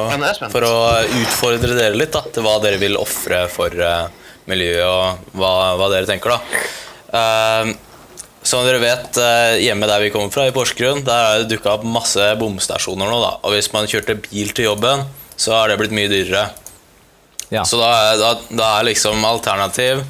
[0.55, 0.77] for å
[1.19, 4.07] utfordre dere litt da, til hva dere vil ofre for uh,
[4.49, 6.33] miljøet, og hva, hva dere tenker.
[6.33, 6.63] da.
[7.13, 7.73] Uh,
[8.43, 11.77] som dere vet, eh, hjemme der vi kommer fra, i Porsgrunn, der har det dukka
[11.77, 13.19] opp masse bomstasjoner nå.
[13.23, 13.35] da.
[13.47, 15.05] Og hvis man kjørte bil til jobben,
[15.39, 16.49] så har det blitt mye dyrere.
[17.55, 17.63] Ja.
[17.69, 20.01] Så da, er- da, da er liksom alternativ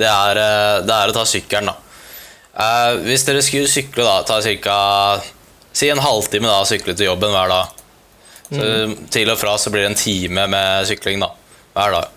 [0.00, 0.40] Det er,
[0.84, 1.76] det er å ta sykkelen, da.
[2.58, 4.78] Eh, hvis dere skulle sykle, da, ta ca.
[5.72, 7.74] Si en halvtime da, sykle til jobben hver dag.
[8.48, 8.68] Så
[9.12, 11.28] Til og fra så blir det en time med sykling da,
[11.76, 12.14] hver dag.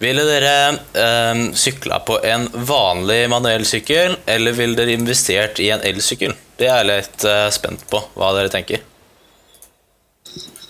[0.00, 0.52] Ville dere
[0.96, 6.36] eh, sykla på en vanlig manuell sykkel, eller ville dere investert i en elsykkel?
[6.60, 8.86] Det er jeg litt eh, spent på hva dere tenker.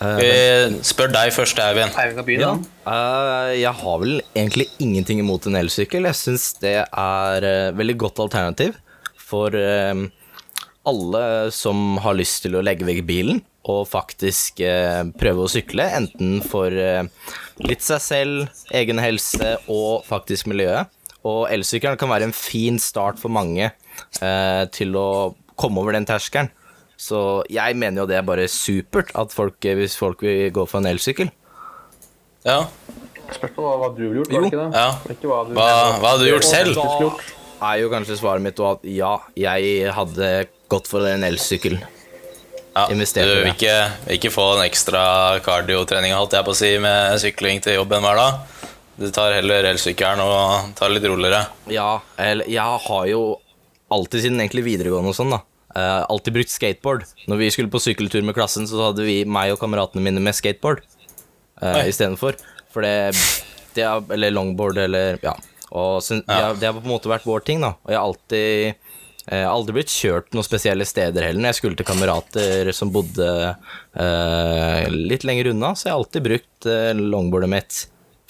[0.00, 0.28] Vi
[0.86, 1.92] spør deg først, Eivind.
[1.92, 2.52] Eivind kan begynne.
[2.86, 2.92] Ja.
[2.94, 6.08] Eh, jeg har vel egentlig ingenting imot en elsykkel.
[6.08, 8.78] Jeg syns det er uh, veldig godt alternativ
[9.30, 10.02] for eh,
[10.90, 15.84] alle som har lyst til å legge vekk bilen og faktisk eh, prøve å sykle,
[15.98, 17.04] enten for eh,
[17.66, 20.88] litt seg selv, egen helse og faktisk miljøet.
[21.28, 26.08] Og elsykkelen kan være en fin start for mange eh, til å komme over den
[26.08, 26.48] terskelen.
[27.00, 30.80] Så jeg mener jo det er bare supert at folk, hvis folk vil gå for
[30.80, 31.30] en elsykkel.
[32.44, 32.62] Ja.
[33.30, 34.80] Spørs på hva, du ville gjort, var det ikke det?
[34.80, 35.12] Ja.
[35.14, 35.68] Ikke hva, du Hva,
[36.00, 36.80] hva hadde du gjort selv?
[37.04, 37.28] gjort.
[37.60, 40.30] Er jo kanskje svaret mitt at ja, jeg hadde
[40.70, 41.78] gått for en elsykkel.
[42.70, 43.74] Ja, du vil ikke,
[44.14, 45.02] ikke få den ekstra
[45.44, 48.60] kardiotreninga holdt jeg på å si, med sykling til jobben hver dag.
[49.00, 51.42] Du tar heller elsykkelen og tar litt roligere.
[51.72, 53.22] Ja, eller jeg har jo
[53.90, 55.42] alltid siden egentlig videregående og sånn, da.
[55.70, 57.06] Uh, alltid brukt skateboard.
[57.30, 60.36] Når vi skulle på sykkeltur med klassen, så hadde vi meg og kameratene mine med
[60.38, 60.82] skateboard
[61.62, 61.88] uh, Oi.
[61.90, 62.38] istedenfor.
[62.74, 63.14] For det,
[63.74, 65.34] det er, Eller longboard, eller Ja.
[65.70, 66.38] Og så, Ja.
[66.48, 67.74] ja, det har på en måte vært vår ting, da.
[67.84, 68.74] Og jeg har alltid
[69.30, 73.28] eh, aldri blitt kjørt noen spesielle steder heller når jeg skulle til kamerater som bodde
[73.94, 77.80] eh, litt lenger unna, så jeg har alltid brukt eh, longboardet mitt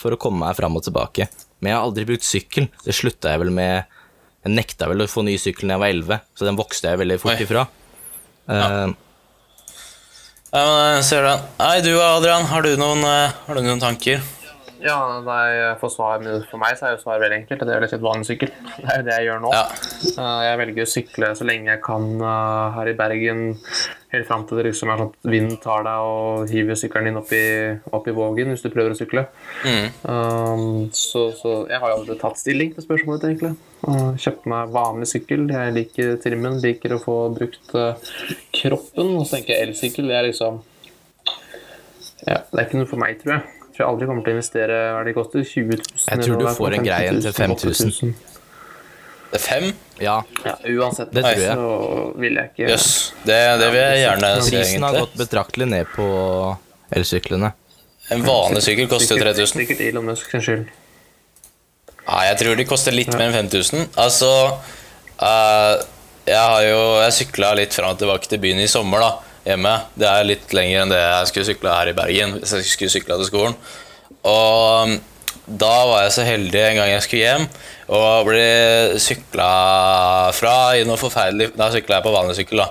[0.01, 1.29] for å komme meg fram og tilbake.
[1.61, 2.69] Men jeg har aldri brukt sykkel.
[2.85, 3.85] Det slutta jeg vel med
[4.41, 7.01] Jeg nekta vel å få ny sykkel da jeg var 11, så den vokste jeg
[7.03, 7.45] veldig fort Oi.
[7.45, 7.67] ifra.
[8.49, 8.89] Eh,
[10.51, 11.43] Ja, men jeg ser den.
[11.61, 14.19] Nei, du Adrian, har du noen, eh, har du noen tanker?
[14.81, 17.63] Ja, nei, for, svar, for meg så er jo svaret veldig enkelt.
[17.69, 18.53] Det er litt vanlig sykkel.
[18.79, 19.53] Det er jo det jeg gjør nå.
[19.55, 19.65] Ja.
[20.17, 23.43] Uh, Jeg velger å sykle så lenge jeg kan uh, her i Bergen,
[24.15, 27.21] helt fram til det liksom er sånn at vinden tar deg og hiver sykkelen din
[27.21, 27.45] opp i,
[27.95, 29.27] opp i vågen hvis du prøver å sykle.
[29.69, 30.01] Mm.
[30.09, 30.65] Um,
[30.97, 33.55] så, så jeg har jo aldri tatt stilling til spørsmålet, egentlig.
[33.85, 35.47] Uh, kjøpt meg vanlig sykkel.
[35.53, 39.15] Jeg liker trimmen, liker å få brukt kroppen.
[39.21, 40.61] Og så tenker jeg elsykkel, det er liksom
[42.27, 43.60] ja, Det er ikke noe for meg, tror jeg.
[43.81, 45.45] Jeg tror jeg aldri kommer til å investere hva det koster.
[45.47, 46.03] 20 000?
[46.05, 48.11] Jeg tror du får en 50 grei en til 5000.
[49.31, 49.67] Det er fem?
[50.03, 51.55] Ja, Ja, uansett Det tror jeg.
[51.55, 52.89] så vil jeg ikke Jøss.
[53.23, 56.09] Det, det vil jeg gjerne se, prisen har gått betraktelig ned på
[56.99, 57.53] elsyklene.
[58.11, 59.63] En vanlig sykkel koster jo 3000.
[59.63, 60.67] Sikkert Elon Musk sin skyld.
[62.11, 63.87] Nei, jeg tror de koster litt mer enn 5000.
[64.03, 65.75] Altså uh,
[66.27, 69.30] Jeg har jo Jeg sykla litt fram og tilbake til byen i sommer, da.
[69.51, 69.75] Hjemme.
[69.99, 72.37] Det er litt lenger enn det jeg skulle sykla her i Bergen.
[72.41, 73.57] Hvis jeg skulle sykla til skolen.
[74.21, 74.97] Og um,
[75.51, 77.47] da var jeg så heldig en gang jeg skulle hjem
[77.91, 78.45] og ble
[79.03, 79.51] sykla
[80.37, 82.69] fra i noe forferdelig Da sykla jeg på vanlig sykkel, da.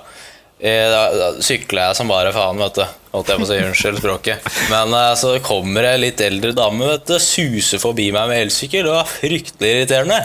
[0.59, 2.85] Eh, Da, da sykla jeg som bare faen, vet du.
[3.13, 4.47] Holdt jeg på å si unnskyld språket.
[4.71, 8.87] Men eh, så kommer ei litt eldre dame, vet du, suser forbi meg med elsykkel.
[8.87, 10.21] Det var fryktelig irriterende.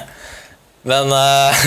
[0.85, 1.65] Men uh,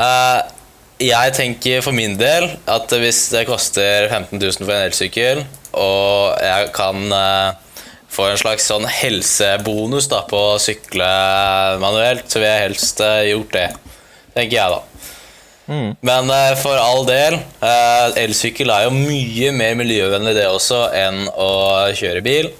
[0.00, 0.40] eh,
[1.02, 6.40] jeg tenker for min del at hvis det koster 15 000 for en elsykkel, og
[6.42, 7.72] jeg kan eh,
[8.12, 11.08] få en slags sånn helsebonus da, på å sykle
[11.82, 13.68] manuelt, så vil jeg helst eh, gjort det.
[14.34, 14.80] Tenker jeg, da.
[16.04, 21.24] Men eh, for all del, eh, elsykkel er jo mye mer miljøvennlig det også enn
[21.30, 21.52] å
[21.96, 22.52] kjøre bil.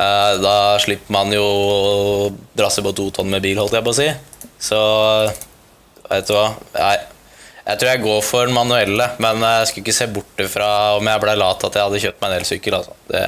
[0.00, 1.44] Da slipper man jo
[2.56, 4.06] drasse på to tonn med bil, holdt jeg på å si.
[4.56, 4.78] Så
[6.08, 6.94] vet du hva Nei,
[7.66, 11.08] jeg tror jeg går for den manuelle, men jeg skulle ikke se bort fra om
[11.10, 12.76] jeg ble lat at jeg hadde kjøpt meg en elsykkel.
[12.80, 12.96] Altså.
[13.10, 13.24] Det,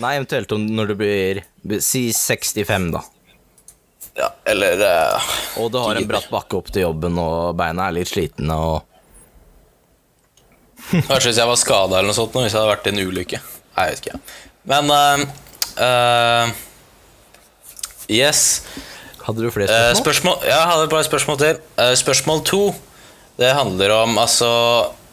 [0.00, 1.42] Nei, eventuelt om når du blir
[1.84, 3.02] Si 65, da.
[4.16, 5.26] ja, eller uh,
[5.60, 8.86] Og du har en bratt bakke opp til jobben, og beina er litt slitne, og
[10.90, 13.38] Kanskje hvis jeg var skada eller noe sånt, hvis jeg hadde vært i en ulykke.
[13.76, 14.20] Nei, jeg vet ikke.
[14.72, 15.26] Men uh,
[15.84, 16.66] uh,
[18.10, 18.40] Yes.
[19.22, 20.00] Hadde du flere spørsmål?
[20.00, 21.60] spørsmål, ja, jeg hadde bare et spørsmål til.
[22.00, 22.62] Spørsmål to.
[23.40, 24.48] Det handler om altså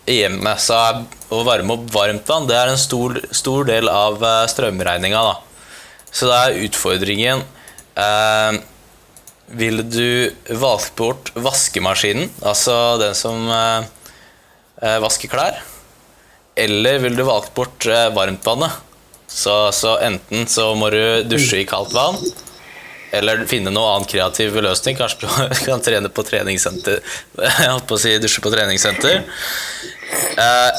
[0.08, 0.98] hjemme, så er
[1.32, 5.22] å varme opp varmtvann det er en stor, stor del av eh, strømregninga.
[5.24, 5.36] da.
[6.12, 7.44] Så da er utfordringen
[8.00, 8.58] eh,
[9.60, 13.88] Ville du valgt bort vaskemaskinen, altså den som eh,
[14.84, 15.62] eh, vasker klær?
[16.60, 18.84] Eller ville du valgt bort eh, varmtvannet?
[19.28, 22.20] Så, så enten så må du dusje i kaldt vann,
[23.16, 24.98] eller finne noe annen kreativ løsning.
[25.00, 27.00] Kanskje du kan trene på treningssenter.
[27.38, 29.24] Jeg holdt på å si dusje på treningssenter.
[30.38, 30.72] Eh,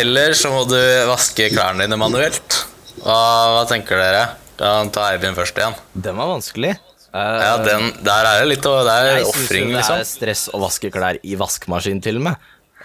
[0.00, 2.60] eller så må du vaske klærne dine manuelt.
[3.00, 3.18] Hva,
[3.56, 4.24] hva tenker dere?
[4.60, 5.76] Kan ta Eivind først igjen.
[5.94, 6.74] Den var vanskelig.
[7.10, 10.04] Eh, Ja, den, Der er det litt å- Det er jeg syns det er liksom.
[10.06, 12.36] stress å vaske klær i vaskemaskin, til og med.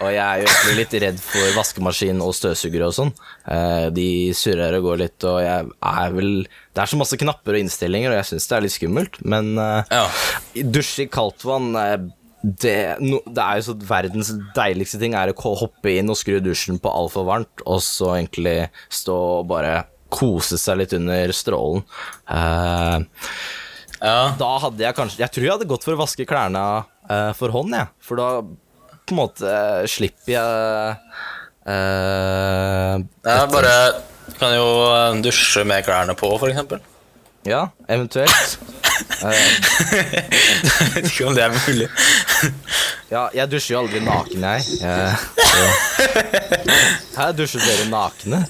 [0.04, 3.12] Og jeg er jo egentlig litt redd for vaskemaskin og støvsugere og sånn.
[3.48, 7.56] Eh, De surrer og går litt, og jeg er vel Det er så masse knapper
[7.56, 10.04] og innstillinger, og jeg syns det er litt skummelt, men eh, Ja.
[10.68, 11.96] dusje i kaldt vann eh,
[12.46, 16.36] det, no, det er jo så Verdens deiligste ting er å hoppe inn og skru
[16.44, 21.82] dusjen på altfor varmt, og så egentlig stå og bare kose seg litt under strålen.
[22.28, 23.00] Uh,
[23.98, 24.36] Ja.
[24.38, 26.62] da hadde jeg kanskje Jeg tror jeg hadde gått for å vaske klærne
[27.10, 27.88] uh, for hånd, jeg.
[28.04, 28.28] For da
[29.06, 30.96] på en måte eh, slipper jeg
[31.70, 33.76] uh, Jeg bare
[34.36, 36.82] kan jo eh, dusje med klærne på, for eksempel.
[37.46, 38.58] Ja, eventuelt.
[39.22, 39.32] Jeg
[40.94, 41.86] vet ikke om det er mulig.
[43.10, 44.64] Ja, jeg dusjer jo aldri naken, jeg.
[44.80, 45.66] jeg så.
[47.18, 48.40] Her dusjer dere nakne.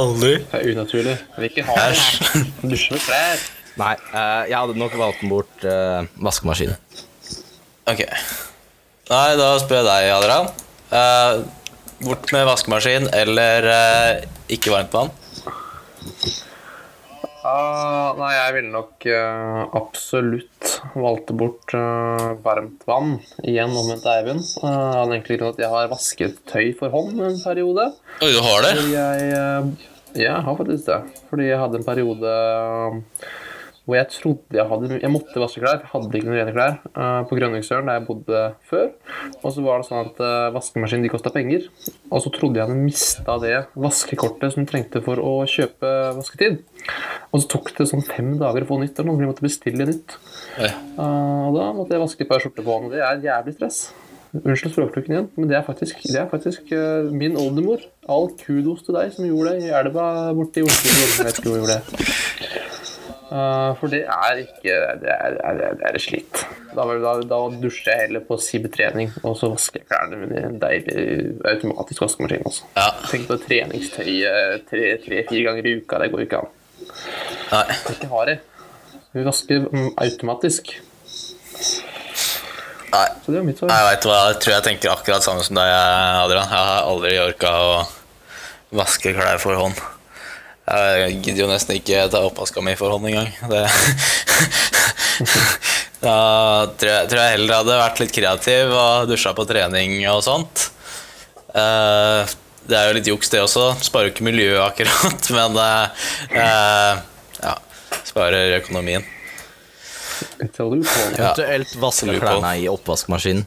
[0.00, 0.32] Aldri.
[0.40, 1.16] Det er unaturlig.
[1.18, 2.44] Jeg vil ikke ha det.
[2.72, 3.44] Dusje med klær.
[3.80, 6.76] Nei, eh, jeg hadde nok valgt bort uh, vaskemaskinen.
[7.88, 8.04] Ok.
[9.12, 10.46] Nei, da spør jeg deg, Adrian.
[10.96, 11.42] Eh,
[12.06, 14.22] bort med vaskemaskin eller eh,
[14.56, 15.12] ikke varmt vann?
[17.42, 23.16] Ah, nei, jeg ville nok uh, absolutt valgt bort uh, varmt vann.
[23.42, 24.46] Igjen omvendt Eivind.
[24.62, 27.88] Uh, av den enkle grunn at jeg har vasket tøy for hånd en periode.
[28.22, 28.76] Oi, du har det?
[28.94, 31.00] Jeg uh, Ja, jeg har faktisk det.
[31.30, 33.28] Fordi jeg hadde en periode eh,
[33.82, 35.80] hvor jeg trodde jeg hadde Jeg måtte vaske klær.
[35.82, 38.90] Jeg hadde ikke noen rene klær uh, på Grønningsøren, der jeg bodde før.
[39.42, 41.66] Og så var det sånn at uh, vaskemaskinen de kosta penger.
[42.10, 46.62] Og så trodde jeg hadde mista det vaskekortet som trengte for å kjøpe vasketid.
[47.32, 49.88] Og så tok det sånn fem dager å få nytt, eller noe, jeg måtte bestille
[49.88, 50.16] nytt.
[50.60, 53.54] Eh, og da måtte jeg vaske et par skjorter på hånd, og det er jævlig
[53.56, 53.78] stress.
[54.32, 57.82] Unnskyld språkbruken igjen, men det er faktisk, det er faktisk uh, min oldemor.
[58.08, 61.18] All kudos til deg som gjorde det i elva borte i Oslofjorden.
[61.18, 62.81] Jeg vet ikke hvor gjorde det.
[63.32, 66.42] Eh, for det er ikke Det er, det er, det er slitt.
[66.76, 70.58] Da, da, da dusjer jeg heller på SIB-trening, og så vasker jeg klærne i en
[70.60, 71.04] deilig
[71.48, 72.44] automatisk vaskemaskin.
[72.48, 72.68] Også.
[72.76, 72.88] Ja.
[73.08, 76.00] Tenk på treningstøyet tre-fire ganger i uka.
[76.02, 76.50] Det går ikke an.
[77.52, 77.64] Nei.
[77.94, 78.38] ikke har det.
[79.12, 79.68] Vi vasker
[80.00, 80.74] automatisk.
[82.92, 83.06] Nei.
[83.24, 83.72] Så det er mitt svar.
[83.72, 86.48] Jeg vet hva, jeg tror jeg tenker akkurat samme som deg, Adrian.
[86.48, 87.74] Jeg har aldri orka å
[88.76, 89.80] vaske klær for hånd.
[90.72, 93.28] Jeg gidder jo nesten ikke ta oppvaska mi for hånd engang.
[93.50, 93.66] Det,
[96.02, 96.14] Da
[96.78, 100.64] tror jeg, tror jeg heller hadde vært litt kreativ og dusja på trening og sånt.
[101.54, 102.32] Eh,
[102.66, 103.68] det er jo litt juks, det også.
[103.86, 107.02] Sparer jo ikke miljøet akkurat, men uh, eh,
[107.42, 107.54] ja.
[108.08, 109.06] Sparer økonomien.
[110.42, 113.46] Eventuelt vaske klærne i oppvaskmaskinen.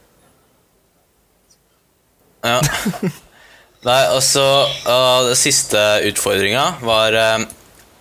[2.46, 2.60] Ja.
[3.86, 4.42] Nei, altså
[4.88, 7.46] uh, Den siste utfordringa var uh,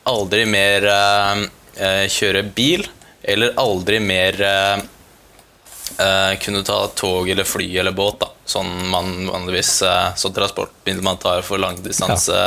[0.09, 1.45] aldri mer uh,
[2.09, 2.87] kjøre bil,
[3.23, 4.43] eller aldri mer
[6.43, 8.27] kunne ta tog eller fly eller båt, da.
[8.51, 9.77] Sånn man vanligvis
[10.19, 12.39] Sånn transportmiddel man tar for langdistanse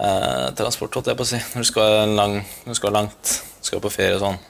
[0.00, 1.40] eh, transport, holdt jeg på å si.
[1.54, 4.40] Når du skal, lang, når du skal langt, skal på ferie og sånn.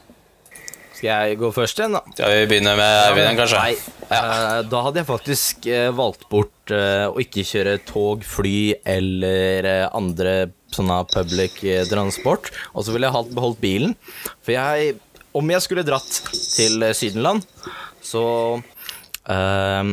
[1.01, 2.01] Skal jeg gå først igjen, da?
[2.13, 3.61] Skal vi begynne med Eivind, kanskje?
[3.65, 3.77] Nei,
[4.11, 4.63] Ja.
[4.69, 9.85] da hadde jeg faktisk eh, valgt bort eh, å ikke kjøre tog, fly eller eh,
[9.97, 10.35] andre
[10.75, 12.51] sånne public eh, transport.
[12.75, 13.95] Og så ville jeg beholdt bilen.
[14.45, 14.99] For jeg,
[15.33, 16.21] om jeg skulle dratt
[16.53, 17.47] til eh, Sydenland,
[18.05, 18.25] så
[19.25, 19.93] eh,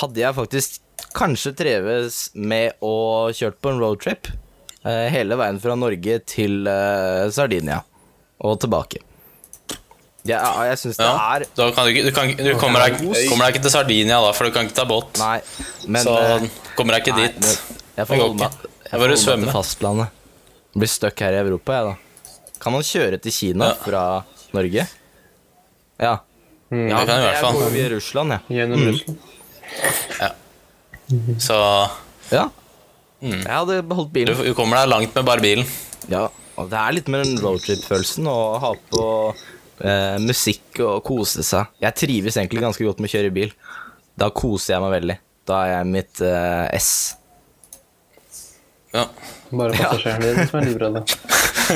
[0.00, 0.80] hadde jeg faktisk
[1.16, 4.30] kanskje treves med å kjørt på en roadtrip
[4.86, 7.82] eh, hele veien fra Norge til eh, Sardinia
[8.40, 9.02] og tilbake.
[10.26, 12.98] Ja, jeg syns det Ja, er da kan du, ikke, du, kan, du kommer, deg,
[13.30, 15.18] kommer deg ikke til Sardinia da, for du kan ikke ta båt.
[15.20, 15.38] Nei,
[15.86, 16.46] men så eh,
[16.78, 17.60] kommer deg ikke nei, dit.
[17.96, 18.50] Jeg får holde meg,
[18.86, 20.08] jeg får holde meg til fastlandet.
[20.76, 21.94] Blir stuck her i Europa, jeg, da.
[22.60, 23.74] Kan man kjøre til Kina Ja.
[23.84, 24.02] fra
[24.56, 24.86] Norge?
[26.00, 26.14] Ja.
[26.70, 27.54] ja det kan du i hvert fall.
[27.54, 28.40] jeg går via Russland, jeg.
[28.58, 28.88] Gjennom Mm.
[28.92, 29.18] Russland.
[31.40, 31.56] Så
[32.32, 32.48] Ja.
[33.22, 34.36] Jeg hadde beholdt bilen.
[34.44, 35.66] du kommer deg langt med bare bilen.
[36.10, 39.34] Ja, og det er litt med den roadtrip-følelsen å ha på
[39.84, 41.72] eh, musikk og kose seg.
[41.82, 43.54] Jeg trives egentlig ganske godt med å kjøre bil.
[44.16, 45.16] Da koser jeg meg veldig.
[45.46, 46.90] Da er jeg mitt eh, S.
[48.94, 49.06] Ja.
[49.50, 51.16] Bare passasjeren din som er livredd.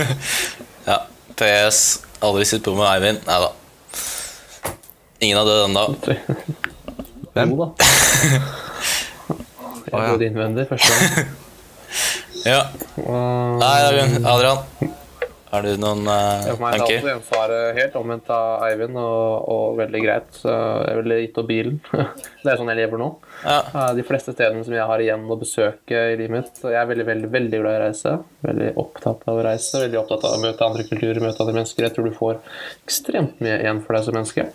[0.90, 1.00] ja.
[1.40, 1.82] PS.
[2.20, 3.22] Aldri sitt på med Eivind.
[3.28, 3.52] Nei da.
[5.20, 5.84] Ingen har dødd ennå.
[7.34, 7.52] Hvem?
[7.52, 7.70] Jo da.
[9.90, 10.10] Jeg ja.
[10.12, 11.30] døde innvendig første gang.
[12.40, 12.62] Ja.
[12.96, 13.74] Nei,
[14.24, 14.96] Adrian.
[15.50, 17.00] Har du noen uh, for meg tanker?
[17.02, 20.28] det er alltid helt omvendt av Eivind, og, og veldig greit.
[20.36, 21.80] Så jeg ville gitt opp bilen.
[22.44, 23.08] Det er sånn jeg lever nå.
[23.42, 23.56] Ja.
[23.66, 26.62] Eh, De fleste stedene som jeg har igjen å besøke i livet mitt.
[26.62, 28.14] Jeg er veldig, veldig, veldig glad i å reise.
[28.46, 29.82] Veldig opptatt av å reise.
[29.82, 31.88] Veldig opptatt av å møte andre kulturer, møte andre mennesker.
[31.88, 32.38] Jeg tror du får
[32.86, 34.46] ekstremt mye igjen for deg som menneske.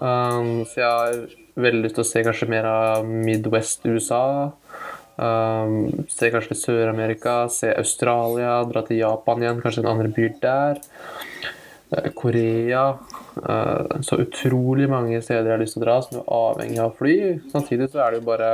[0.00, 1.22] Um, så jeg har
[1.60, 4.24] veldig lyst til å se kanskje mer av Midwest-USA.
[5.20, 10.38] Um, se kanskje til Sør-Amerika, se Australia, dra til Japan igjen, kanskje en andre byer
[10.40, 10.80] der.
[11.92, 12.86] Eh, Korea.
[13.36, 16.96] Uh, så utrolig mange steder jeg har lyst til å dra som er avhengig av
[16.96, 17.16] fly.
[17.52, 18.50] Samtidig så er det jo bare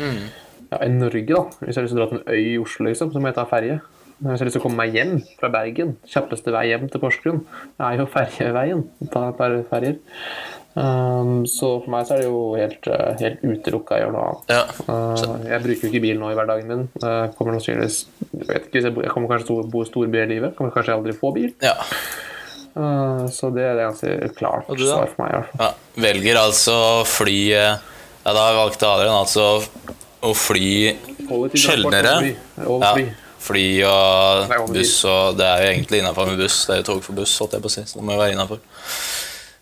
[0.00, 1.44] ja, I Norge, da.
[1.60, 3.30] Hvis jeg har lyst til å dra til en øy i Oslo, liksom, så må
[3.30, 3.78] jeg ta ferje.
[4.18, 6.90] Men Hvis jeg har lyst til å komme meg hjem fra Bergen, kjappeste vei hjem
[6.90, 7.40] til Porsgrunn,
[7.82, 8.84] er jo ferjeveien.
[9.14, 10.00] Ta et par ferjer.
[10.74, 14.24] Um, så for meg så er det jo helt, uh, helt utelukka å gjøre noe
[14.26, 14.50] annet.
[14.50, 14.62] Ja.
[14.88, 16.86] Uh, jeg bruker jo ikke bil nå i hverdagen min.
[16.98, 18.00] Uh, kommer sannsynligvis
[18.32, 20.56] Jeg vet ikke, jeg, kommer kanskje til å bo i storby i livet.
[20.58, 21.52] Kommer kanskje aldri få bil.
[21.62, 21.76] ja.
[22.74, 25.50] Uh, så det er ganske klart du svar for meg.
[25.60, 25.68] ja.
[26.02, 27.76] Velger altså å fly eh,
[28.24, 29.44] Ja, da valgte Adrian altså
[30.24, 30.96] å fly
[31.54, 32.16] sjeldnere.
[32.58, 32.90] Ja,
[33.44, 33.68] fly.
[33.86, 36.64] og buss, og det er jo egentlig innafor med buss.
[36.66, 38.22] Det er jo tog for buss, holdt jeg på å si, så det må jo
[38.24, 38.64] være innafor.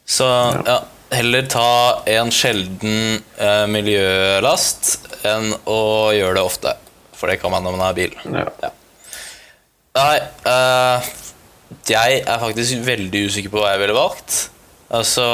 [0.09, 0.79] Så ja,
[1.13, 4.95] heller ta en sjelden eh, miljølast
[5.29, 5.81] enn å
[6.17, 6.77] gjøre det ofte.
[7.17, 8.15] For det kan man når man har bil.
[8.27, 8.47] Ja.
[8.63, 8.73] Ja.
[9.93, 10.17] Nei,
[10.49, 11.11] eh,
[11.93, 14.39] jeg er faktisk veldig usikker på hva jeg ville valgt.
[14.93, 15.25] Altså,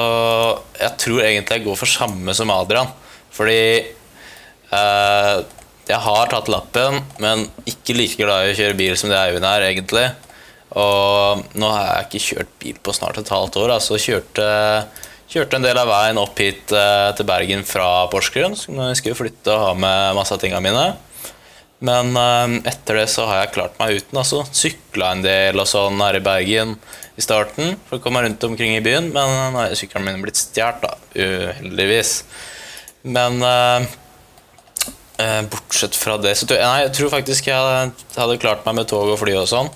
[0.79, 2.91] jeg tror egentlig jeg går for samme som Adrian.
[3.35, 3.63] Fordi
[4.75, 5.37] eh,
[5.89, 9.47] jeg har tatt lappen, men ikke like glad i å kjøre bil som det Eivind
[9.49, 10.07] er, egentlig.
[10.77, 13.77] Og nå har jeg ikke kjørt bil på snart et halvt år.
[13.79, 14.49] Altså kjørte,
[15.29, 18.57] kjørte en del av veien opp hit eh, til Bergen fra Porsgrunn.
[18.57, 20.87] Jeg skulle flytte og ha med masse av tingene mine.
[21.85, 24.23] Men eh, etter det så har jeg klart meg uten.
[24.23, 26.77] altså Sykla en del og sånn her i Bergen
[27.19, 29.13] i starten for å komme rundt omkring i byen.
[29.15, 30.97] Men nå er sykkelen min blitt stjålet, da.
[31.19, 32.19] Uheldigvis.
[33.09, 33.89] Men eh,
[35.23, 38.81] eh, bortsett fra det så tror jeg, nei, jeg tror faktisk jeg hadde klart meg
[38.81, 39.69] med tog og fly og sånn.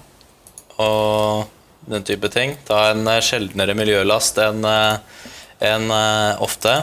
[0.82, 1.50] Og
[1.86, 2.56] den type ting.
[2.66, 5.21] Ta en eh, sjeldnere miljølast enn eh,
[5.62, 6.76] enn, eh, ofte.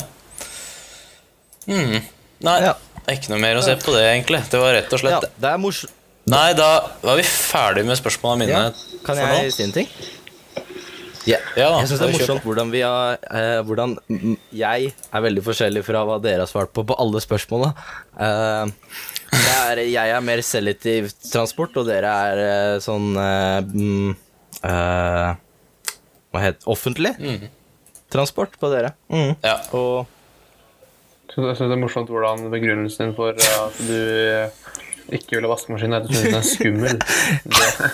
[1.69, 1.99] Mm.
[2.45, 2.75] Nei, Ja.
[3.09, 4.43] ikke noe mer å se på det, egentlig.
[4.49, 5.49] Det var rett og slett Ja, det.
[5.53, 5.85] er mors...
[6.29, 6.69] Nei, da
[7.01, 8.63] var vi ferdig med spørsmålene mine.
[8.69, 9.87] Ja, kan jeg si en ting?
[11.27, 11.41] Yeah.
[11.57, 15.21] Ja da, jeg syns det er morsomt hvordan, vi har, eh, hvordan mm, jeg er
[15.25, 17.73] veldig forskjellig fra hva dere har svart på på alle spørsmåla.
[18.17, 18.71] Eh,
[19.51, 24.15] er, jeg er mer selektiv transport, og dere er eh, sånn eh, mm,
[24.71, 25.29] eh,
[26.31, 27.13] hva heter offentlig
[28.11, 28.93] transport på dere.
[29.09, 29.35] Mm.
[29.43, 29.55] Ja.
[29.77, 30.07] Og
[31.29, 35.93] jeg synes det er morsomt hvordan begrunnelsen din for at du ikke ville ha vaskemaskin,
[35.93, 36.99] er at du synes den er skummel.
[37.59, 37.91] Det,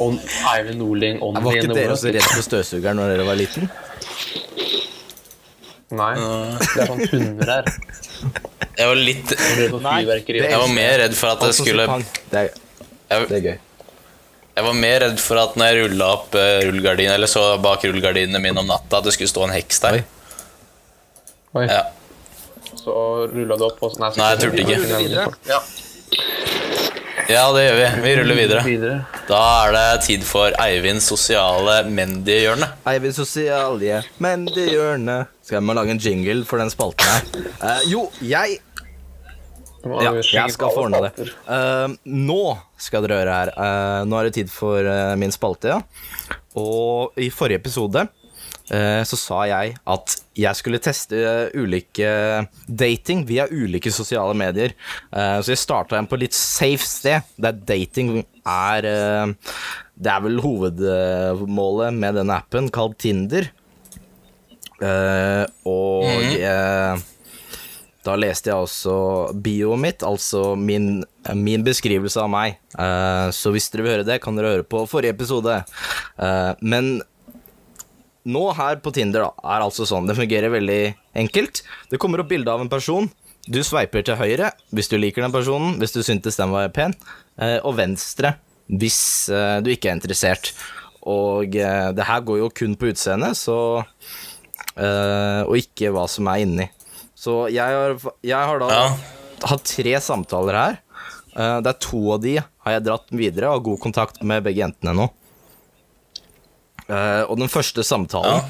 [0.00, 0.16] On,
[0.54, 3.66] Eivind Norling, var ikke dere hvordan- også redd for støvsugeren når dere var liten?
[5.90, 7.64] Nei, det er sånn hunder her.
[8.78, 9.32] Jeg var litt.
[9.34, 11.86] Jeg var mer redd for at det skulle.
[12.30, 12.52] Det er,
[13.10, 13.58] det er gøy.
[14.60, 17.86] Jeg var mer redd for at når jeg rulla opp eh, rullegardinen, eller så bak
[17.88, 20.00] rullegardinene mine om natta, at det skulle stå en heks der.
[20.00, 20.02] Oi.
[21.60, 21.82] Oi, Ja.
[22.78, 22.92] så
[23.32, 25.30] rulla du opp og Nei, Nei, jeg turte ikke.
[25.48, 25.62] Ja,
[27.30, 27.88] ja, det gjør vi.
[28.02, 28.94] Vi ruller videre.
[29.28, 32.66] Da er det tid for Eivinds sosiale Mendy-hjørne.
[32.90, 34.66] Eivind Sosialie, men det
[35.46, 37.22] Skal jeg må lage en jingle for den spalten her?
[37.62, 38.58] Uh, jo, jeg
[39.80, 41.26] Ja, jeg skal få ordna det.
[41.48, 42.42] Uh, nå
[42.80, 43.52] skal dere høre her.
[43.56, 46.38] Uh, nå er det tid for uh, min spalte, ja.
[46.60, 48.02] Og i forrige episode
[48.74, 51.20] eh, så sa jeg at jeg skulle teste
[51.54, 52.08] ulike
[52.66, 54.74] dating via ulike sosiale medier.
[55.14, 58.82] Eh, så jeg starta en på litt safe sted, der dating er
[59.94, 63.46] Det er vel hovedmålet med denne appen, kalt Tinder.
[64.80, 66.08] Eh, og
[66.40, 67.02] eh,
[68.06, 68.94] da leste jeg også
[69.44, 71.02] bioet mitt, altså min,
[71.36, 72.56] min beskrivelse av meg.
[72.72, 75.58] Eh, så hvis dere vil høre det, kan dere høre på forrige episode.
[76.16, 77.02] Eh, men
[78.30, 80.80] nå her på Tinder da, er altså sånn, det fungerer veldig
[81.24, 81.62] enkelt.
[81.92, 83.10] Det kommer opp bilde av en person.
[83.50, 86.96] Du sveiper til høyre hvis du liker den personen, hvis du syntes den var pen,
[87.40, 88.38] eh, og venstre
[88.70, 90.52] hvis du ikke er interessert.
[91.10, 93.82] Og det her går jo kun på utseendet, så
[94.78, 96.66] Og ikke hva som er inni.
[97.20, 98.84] Så jeg har, jeg har da Ja.
[99.50, 100.78] hatt tre samtaler her.
[101.36, 104.42] Eh, det er to av de har jeg dratt videre og har god kontakt med
[104.46, 105.08] begge jentene nå.
[106.90, 108.40] Eh, og den første samtalen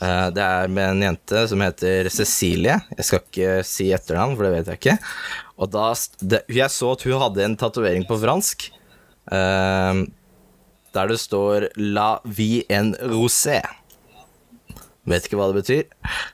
[0.00, 2.78] eh, Det er med en jente som heter Cecilie.
[2.96, 4.96] Jeg skal ikke si etternavn, for det vet jeg ikke.
[5.58, 5.90] Og da
[6.48, 8.70] Jeg så at hun hadde en tatovering på fransk.
[10.94, 13.62] der det står 'La vie en rosé'.
[15.04, 15.84] Vet ikke hva det betyr.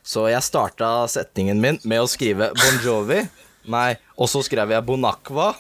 [0.06, 3.24] Så jeg starta setningen min med å skrive Bon Jovi.
[3.70, 5.50] Nei, og så skrev jeg Bonacqua.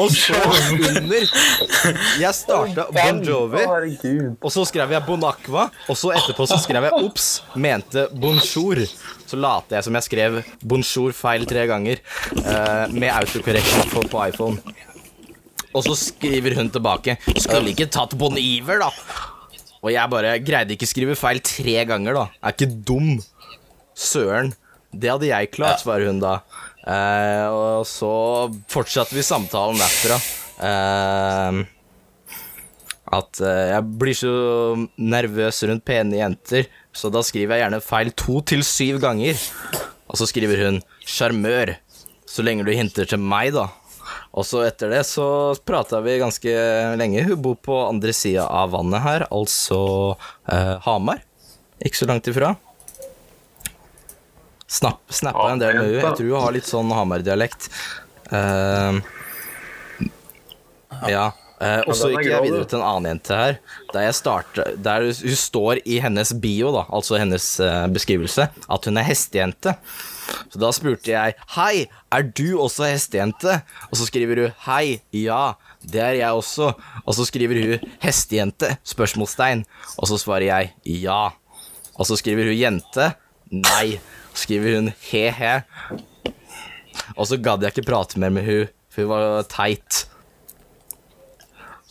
[0.00, 1.24] og så under
[2.20, 3.62] Jeg starta Bon Jovi,
[4.34, 5.68] og så skrev jeg Bonacqua.
[5.86, 8.82] Og så etterpå så skrev jeg Ops, mente bonjour.
[9.26, 12.02] Så later jeg som jeg skrev bonjour feil tre ganger
[12.42, 14.58] uh, med autocorrection på, på iPhone.
[15.72, 18.90] Og så skriver hun tilbake Skulle ikke tatt Bon Iver, da.
[19.82, 22.26] Og jeg bare greide ikke skrive feil tre ganger, da.
[22.42, 23.16] Er ikke dum.
[23.98, 24.54] Søren.
[24.92, 26.38] Det hadde jeg klart, svarer hun da.
[26.84, 28.12] Eh, og så
[28.70, 30.18] fortsatte vi samtalen derfra.
[30.68, 31.62] Eh,
[33.12, 34.32] at eh, jeg blir så
[35.00, 39.40] nervøs rundt pene jenter, så da skriver jeg gjerne feil to til syv ganger.
[40.12, 41.78] Og så skriver hun 'sjarmør',
[42.28, 43.68] så lenge du hinter til meg, da.
[44.32, 45.26] Og så etter det så
[45.68, 46.52] prata vi ganske
[46.96, 47.24] lenge.
[47.28, 49.80] Hun bor på andre sida av vannet her, altså
[50.48, 51.20] eh, Hamar.
[51.82, 52.54] Ikke så langt ifra.
[54.72, 55.98] Snapp, snappa en del med henne.
[56.00, 57.68] Jeg tror hun har litt sånn Hamar-dialekt.
[58.32, 59.02] Eh,
[61.12, 61.26] ja.
[61.62, 63.58] Eh, og så gikk jeg videre til en annen jente her,
[63.92, 68.88] der, jeg starter, der hun står i hennes bio, da, altså hennes uh, beskrivelse, at
[68.88, 69.76] hun er hestejente.
[70.50, 71.84] Så da spurte jeg Hei,
[72.14, 73.60] er du også hestejente?
[73.90, 76.72] Og så skriver hun Hei, ja, det er jeg også.
[77.04, 78.76] Og så skriver hun Hestejente?
[78.86, 79.64] Spørsmålstegn.
[79.98, 81.32] Og så svarer jeg ja.
[81.98, 83.10] Og så skriver hun jente.
[83.50, 83.98] Nei.
[84.32, 85.56] Så skriver hun he-he.
[87.18, 90.06] Og så gadd jeg ikke prate mer med hun, for hun var teit.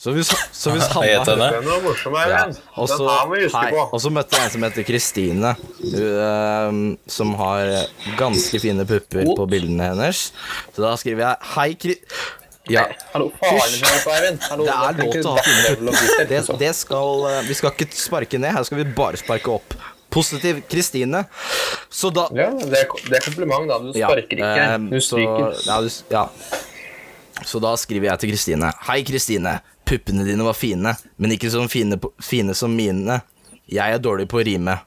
[0.02, 1.48] Så hvis, så hvis han het henne?
[1.54, 2.40] Den var morsom, ja.
[2.74, 3.84] Og så, Den her må vi huske hei, på.
[3.94, 7.74] og så møtte jeg en som heter Kristine, hun, eh, som har
[8.18, 10.24] ganske fine pupper på bildene hennes.
[10.74, 11.98] Så da skriver jeg Hei, Kri...
[12.72, 12.84] Ja.
[13.12, 14.44] Hallo, faren din er på, Eivind.
[14.48, 17.88] Hallo, Det er lov til å ha fine Det, det skal eh, Vi skal ikke
[17.98, 19.74] sparke ned, her skal vi bare sparke opp.
[20.14, 21.24] Positiv Kristine.
[21.94, 23.80] Så da Ja, det er, det er kompliment, da.
[23.86, 24.52] Du sparker ikke.
[24.66, 25.58] eh, Du stryker.
[25.58, 26.26] Så, ja, du, s- ja.
[27.46, 28.72] Så da skriver jeg til Kristine.
[28.88, 29.60] Hei, Kristine.
[29.88, 33.20] Puppene dine var fine, men ikke så fine, fine som mine.
[33.72, 34.78] Jeg er dårlig på å rime.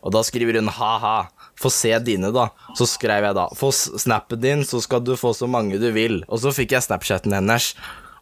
[0.00, 1.30] Og da skriver hun ha-ha.
[1.60, 2.46] Få se dine, da.
[2.76, 3.46] Så skrev jeg da.
[3.56, 6.22] Få snappen din, så skal du få så mange du vil.
[6.28, 7.74] Og så fikk jeg Snapchatten hennes.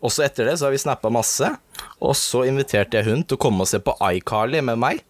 [0.03, 1.51] Også etter det så har vi snappa masse.
[2.03, 5.05] Og så inviterte jeg hun til å komme og se på iCarly med meg.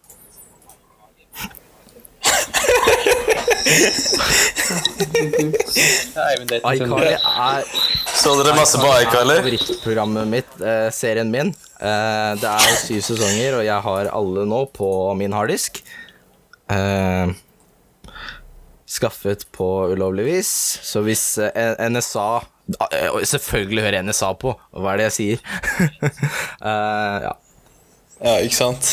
[6.69, 7.63] iCarly er
[8.19, 9.37] Så dere masse på iCarly?
[9.39, 11.53] Favorittprogrammet mitt, eh, serien min.
[11.79, 14.89] Eh, det er syv sesonger, og jeg har alle nå på
[15.19, 15.81] min harddisk.
[16.69, 17.31] Eh,
[18.89, 20.51] skaffet på ulovlig vis,
[20.83, 22.27] så hvis eh, NSA
[22.89, 25.39] eh, Selvfølgelig hører NSA på, hva er det jeg sier?
[26.59, 27.33] Eh, ja.
[28.19, 28.87] Ja, ikke sant?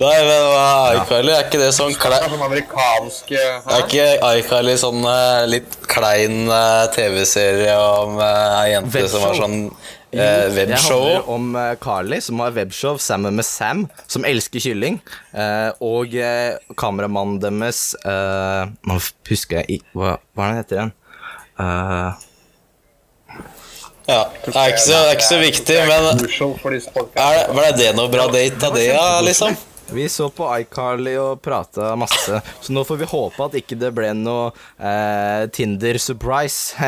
[0.00, 1.32] Nei, men hva er iCarly?
[1.36, 4.06] Er ikke det sånn klein Sånn amerikansk Er ikke
[4.40, 10.16] iCarly sånn eh, litt klein eh, TV-serie om eh, ei jente som har sånn eh,
[10.16, 11.04] Det webshow?
[11.04, 14.96] handler om uh, Carly, som har webshow sammen med Sam, som elsker kylling.
[15.36, 18.96] Uh, og uh, kameramannen deres eh, Nå
[19.28, 20.92] husker jeg ikke hva, hva er det heter igjen?
[21.60, 22.26] Eh,
[24.10, 27.90] Ja, det er ikke så, det er ikke så viktig, men er det, ble det
[27.94, 29.54] noe bra date av det, ja, liksom?
[29.94, 33.90] Vi så på iCarly og prata masse, så nå får vi håpe at ikke det
[33.96, 36.74] ble noe eh, Tinder-surprise.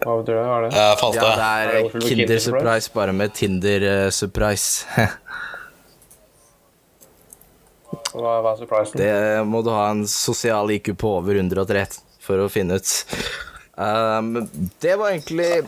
[0.00, 0.44] Hva betyr det?
[0.46, 0.70] Hva er det?
[0.78, 1.22] Jeg falt av.
[1.22, 4.70] det Er det er Kinder-surprise, bare med Tinder-surprise.
[8.10, 8.98] Hva, hva er surprisen?
[8.98, 11.84] Det må du ha en sosial IQ på over 103
[12.22, 12.90] for å finne ut.
[13.80, 14.48] Um,
[14.82, 15.62] det var egentlig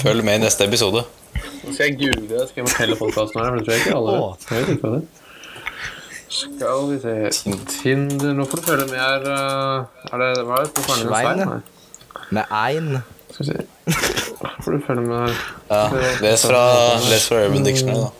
[0.00, 1.04] Følg med i neste episode.
[1.64, 2.42] Nå skal jeg google det.
[2.48, 3.48] Skal jeg fortelle podkasten her?
[3.50, 4.14] For det tror jeg ikke alle.
[4.50, 5.02] Jeg vet ikke det.
[6.34, 7.14] Skal vi se
[7.70, 9.20] Tinder Nå får du følge med her.
[9.22, 10.70] uh, Er det Hva er det?
[10.82, 11.38] Svein, Svein?
[11.46, 11.60] Nei.
[12.30, 12.88] med ein.
[13.30, 13.56] Skal vi se
[14.42, 15.34] Nå får du følge med her.
[15.70, 15.84] Ja,
[16.24, 16.64] les fra,
[17.10, 18.10] les fra Urban Dictionary, da.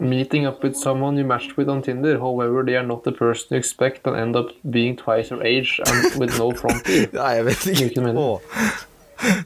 [0.00, 2.18] Meeting up with someone you matched with on Tinder.
[2.18, 5.80] However, they are not the person you expect and end up being twice your age
[5.86, 7.08] and with no frontier.
[7.12, 8.14] Nei, jeg vet ikke.
[8.16, 8.40] Åh.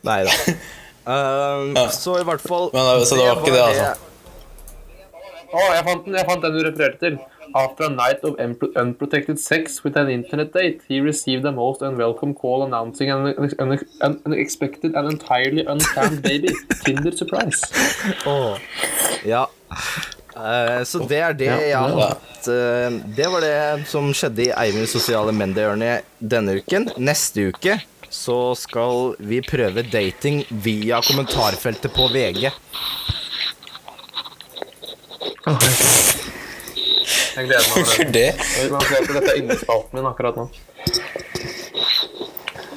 [0.04, 0.36] Nei da.
[1.10, 4.06] Um, så i hvert fall Men, så det var ikke det, altså?
[5.50, 6.14] Å, jeg fant den!
[6.18, 7.20] Jeg fant den du refererte til.
[7.54, 8.36] After a night of
[8.76, 13.78] unprotected sex with an internet date, he received a most unwelcome call announcing an an-
[14.00, 16.54] an unexpected and entirely unplanned baby.
[16.84, 17.60] Tinder surprise.
[18.24, 18.56] Oh.
[19.24, 19.48] Ja.
[20.40, 22.48] Eh, så det er det Ja, jeg har hatt.
[22.48, 26.88] Uh, det var det som skjedde i Eivinds sosiale mendehjørne denne uken.
[26.96, 27.76] Neste uke
[28.10, 32.48] så skal vi prøve dating via kommentarfeltet på VG.
[37.36, 38.26] Jeg gleder meg over det.
[38.34, 38.66] Det?
[38.72, 40.48] Man ser på dette er yndlingsspalten min akkurat nå.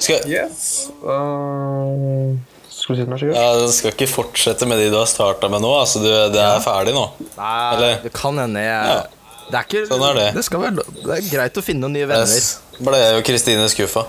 [0.04, 0.90] Skal, Yes.
[1.00, 2.36] Uh,
[2.84, 3.36] skal du si noe, Sigurd?
[3.38, 5.70] ja, du skal ikke fortsette med de du har starta med nå?
[5.80, 7.04] Altså, du, det er ferdig nå?
[7.38, 7.94] Nei, Eller?
[8.04, 9.04] det kan hende jeg Ja.
[9.44, 10.42] Det er ikke Sånn er det.
[10.46, 12.30] skal være, det er greit å finne noen nye venner.
[12.32, 12.60] Yes.
[12.80, 14.06] Ble jo Kristine skuffa.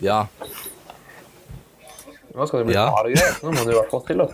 [0.00, 0.22] Ja.
[2.36, 2.86] Nå skal det bli Ja.
[2.92, 3.36] harde greier.
[3.44, 4.32] Nå må du i hvert fall stille opp.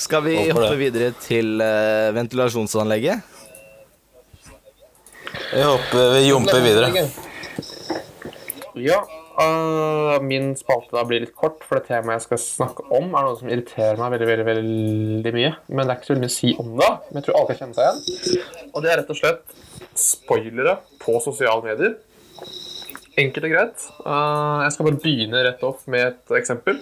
[0.00, 0.78] Skal vi Håper hoppe det.
[0.80, 3.20] videre til uh, ventilasjonsanlegget?
[5.52, 7.04] Vi hopper, vi jumper videre.
[8.80, 9.02] Ja,
[9.42, 13.26] øh, min spalte da blir litt kort, for det temaet jeg skal snakke om, er
[13.26, 15.54] noe som irriterer meg veldig, veldig, veldig mye.
[15.70, 17.62] Men det er ikke så mye å si om det, men jeg tror alle kan
[17.62, 18.68] kjenne seg igjen.
[18.72, 19.58] Og det er rett og slett
[19.98, 21.96] spoilere på sosiale medier.
[23.18, 23.84] Enkelt og greit.
[24.04, 26.76] Uh, jeg skal bare begynne rett opp med et eksempel.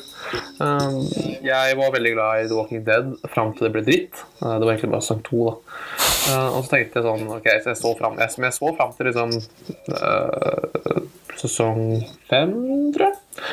[0.60, 0.98] Uh,
[1.46, 4.20] jeg var veldig glad i The Walking Dead fram til det ble dritt.
[4.42, 5.54] Det var egentlig bare sang to, da.
[6.56, 9.06] Og så tenkte jeg sånn Ok, så jeg så fram, jeg, jeg så fram til
[9.08, 9.36] liksom
[11.40, 12.52] sesong fem,
[12.94, 13.44] tror jeg.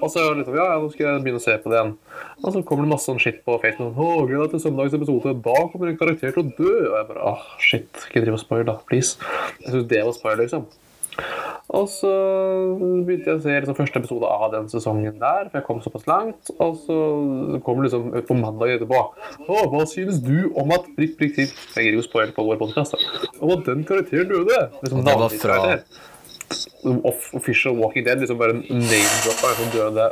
[0.00, 1.94] Og så liksom, ja, ja, nå skal jeg begynne å se på det igjen.
[2.40, 3.98] Og så kommer det masse sånn shit på Facebook.
[4.00, 5.34] Å, gled deg til søndagens episode.
[5.44, 6.76] Da kommer en karakter til å dø.
[6.88, 8.06] Og jeg bare ah, shit.
[8.08, 8.78] Ikke driv og spoil, da.
[8.88, 9.18] Please.
[9.60, 10.68] Jeg syns det var spoil, liksom.
[11.70, 12.10] Og så
[13.06, 16.06] begynte jeg å se liksom, første episode av den sesongen der, for jeg kom såpass
[16.10, 16.50] langt.
[16.56, 16.96] Og så
[17.66, 19.02] kommer det liksom ut på mandag etterpå.
[19.46, 22.58] Å, hva synes du om at prikk, prikk, prikk Jeg gir jo spoil på vår
[22.62, 23.28] podcast, da.
[23.38, 24.62] Om at den karakteren døde.
[24.80, 26.06] Liksom, Og det var fra- karakter.
[27.04, 30.06] Off Official Walking Dead liksom bare name-droppa en som døde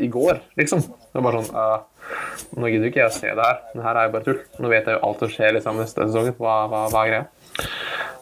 [0.00, 0.82] i går, liksom.
[0.86, 1.76] Det er bare sånn uh,
[2.56, 3.60] Nå gidder ikke jeg å se det her.
[3.74, 4.40] Det her er jo bare tull.
[4.62, 6.28] Nå vet jeg jo alt som skjer liksom neste sesong.
[6.38, 7.24] Hva, hva, hva er greia?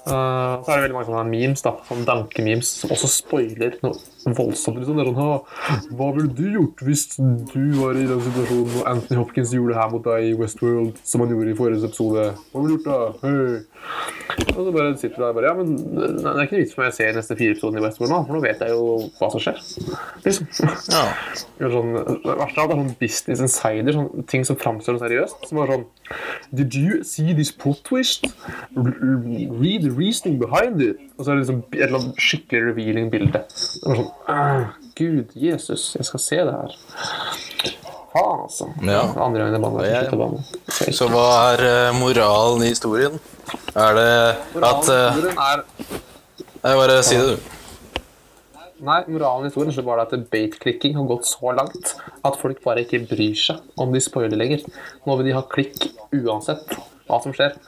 [0.04, 3.96] Uh, så er det veldig mange sånne memes, da, sånne dankememes, som også spoiler noe
[4.32, 4.78] voldsomt.
[4.80, 4.96] Liksom.
[4.96, 8.88] Det er sånn, «Ha, Hva ville du gjort hvis du var i den situasjonen og
[8.94, 12.26] Anthony Hopkins gjorde det her mot deg i Westworld, som han gjorde i forrige episode?
[12.52, 12.98] Hva ville du gjort da?
[13.24, 13.60] Hey.
[14.54, 16.84] Og så bare sitter du der og bare Ja, men det er ikke vits for
[16.84, 18.84] meg å se neste fire episoder i Westworld nå, for nå vet jeg jo
[19.18, 19.60] hva som skjer.
[20.24, 20.48] Liksom.
[20.94, 21.04] Ja.
[21.74, 25.46] Sånn, det verste av alt er sånn Business Insider, sånn ting som framstår seriøst.
[25.48, 25.86] Som var sånn
[26.54, 28.28] Did you see this plot twist?
[28.76, 31.00] Read the reasoning behind it.
[31.16, 33.42] Og så er det liksom et eller annet skikkelig revealing bilde.
[33.44, 34.13] Det var sånn «Ah,
[34.94, 36.76] Gud, Jesus, jeg skal se det her.
[38.14, 38.68] Faen, altså.
[38.86, 39.00] Ja.
[39.18, 40.02] Andre gangen jeg ja.
[40.06, 40.94] jeg.
[40.94, 43.18] Så hva er eh, moralen i historien?
[43.74, 44.12] Er det
[44.62, 45.64] at eh, Moralen er
[46.64, 47.50] Nei, bare si det, du.
[48.84, 51.92] Nei, moralen i historien så var det at bait-klikking har gått så langt
[52.24, 54.62] at folk bare ikke bryr seg om de spoiler lenger.
[55.04, 56.70] Nå vil de ha klikk uansett
[57.08, 57.58] hva som skjer.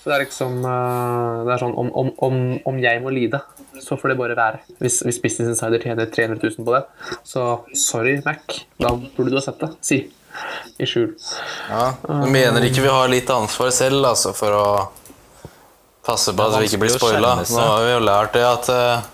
[0.00, 3.42] Så det er liksom eh, Det er sånn om, om, om, om jeg må lide,
[3.82, 4.60] så får det bare være.
[4.82, 6.84] Hvis, hvis Business Insider tjener 300 000 på det,
[7.24, 8.60] så sorry, Mac.
[8.80, 9.72] Da burde du ha sett det.
[9.84, 10.00] Si.
[10.78, 11.14] I skjul.
[11.70, 14.66] Ja, Du mener ikke vi har litt ansvar selv altså, for å
[16.06, 17.34] passe på at vi ikke blir spoila?
[17.40, 19.06] Nå har vi jo lært det at eh,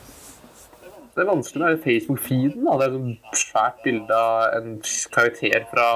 [1.12, 2.62] Det er vanskelig med Facebook-feeden.
[2.64, 4.78] Det er et svært bilde av en
[5.12, 5.88] karakter fra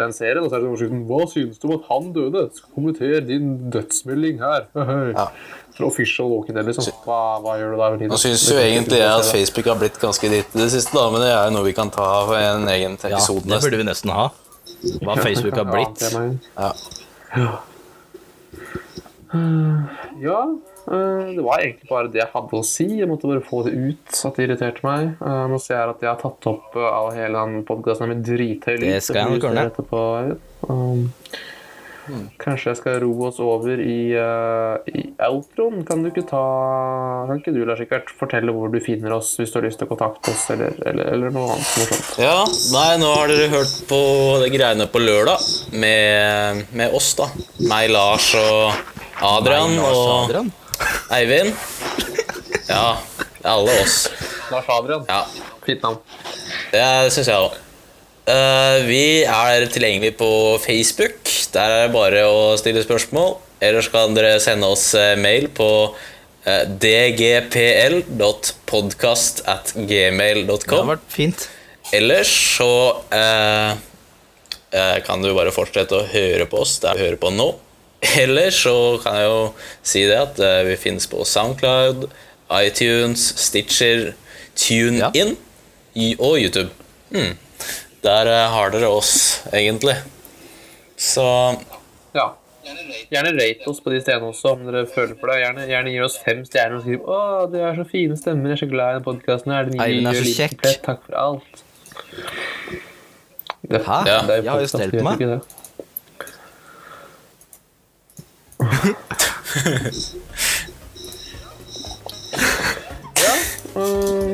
[0.00, 0.42] den serien.
[0.42, 4.42] Og så er det overskriften 'Hva synes du om at han døde?' Kommenter din dødsmelding
[4.42, 4.66] her.
[5.18, 5.28] Ja.
[5.86, 6.90] Official Walking Dead, liksom.
[7.04, 8.06] Hva, hva gjør du da?
[8.10, 9.30] Nå syns Det jo egentlig jeg at.
[9.30, 11.72] Facebook har blitt ganske dritt i det siste, da, men det er jo noe vi
[11.72, 13.46] kan ta av en egen episode.
[13.46, 14.28] Ja, det burde vi nesten ha.
[15.06, 16.02] Hva Facebook har blitt.
[16.58, 16.72] Ja.
[20.18, 20.58] Ja.
[20.88, 22.86] Eh, det var egentlig bare det jeg hadde å si.
[23.00, 25.12] Jeg måtte bare få det ut, at det irriterte meg.
[25.20, 28.24] Eh, Nå ser jeg at jeg har tatt opp eh, av hele den podkasten med
[28.26, 28.88] drithøy lyd.
[28.96, 29.68] Det skal jeg ordne.
[29.68, 30.02] etterpå.
[30.68, 31.06] Um,
[32.40, 35.82] Kanskje jeg skal ro oss over i, uh, i outroen.
[35.84, 36.40] Kan du ikke ta
[37.28, 39.84] Kan ikke du, Lars Rikard, fortelle hvor du finner oss hvis du har lyst til
[39.84, 42.14] å kontakte oss, eller, eller, eller noe annet morsomt?
[42.24, 42.38] Ja,
[42.72, 44.00] nei, nå har dere hørt på
[44.40, 45.44] de greiene på lørdag
[45.76, 47.28] med, med oss, da.
[47.68, 48.72] Meg, Lars og
[49.28, 50.50] Adrian Lars og Adrian.
[51.14, 51.54] Eivind.
[52.68, 52.98] Ja,
[53.42, 54.08] alle oss.
[54.52, 55.04] Lars Adrian.
[55.08, 55.24] Ja,
[55.66, 55.98] Fint navn.
[56.72, 57.56] det syns jeg òg.
[58.88, 60.30] vi er tilgjengelig på
[60.62, 61.28] Facebook.
[61.52, 63.36] Der er det bare å stille spørsmål.
[63.58, 68.06] Ellers kan dere sende oss eh, mail på uh, dgpl.podcast
[69.50, 71.48] at Det har vært fint.
[71.94, 73.72] Ellers så uh,
[74.70, 77.48] eh, kan du bare fortsette å høre på oss der du hører på nå.
[78.00, 79.38] Eller så kan jeg jo
[79.82, 82.06] si det at eh, vi finnes på Soundcloud,
[82.54, 84.12] iTunes, Stitcher,
[84.58, 86.14] TuneIn ja.
[86.18, 86.70] og YouTube.
[87.10, 87.34] Mm.
[88.06, 89.96] Der eh, har dere oss, egentlig.
[90.96, 91.24] Så
[92.14, 92.34] Ja.
[93.08, 95.38] Gjerne rate oss på de stedene også, om dere føler for det.
[95.40, 98.58] Gjerne, gjerne gi oss fem stjerner og skriv 'Å, du har så fine stemmer, jeg
[98.58, 99.70] er så glad i den podkasten her'.
[99.70, 100.66] Den Eivind er så kjekk.
[100.84, 101.62] Takk for alt.
[103.68, 103.98] Det, Hæ?
[104.06, 105.12] Ja, det er jeg har jo stelt meg.
[105.16, 105.40] ikke det.
[113.18, 113.34] Ja,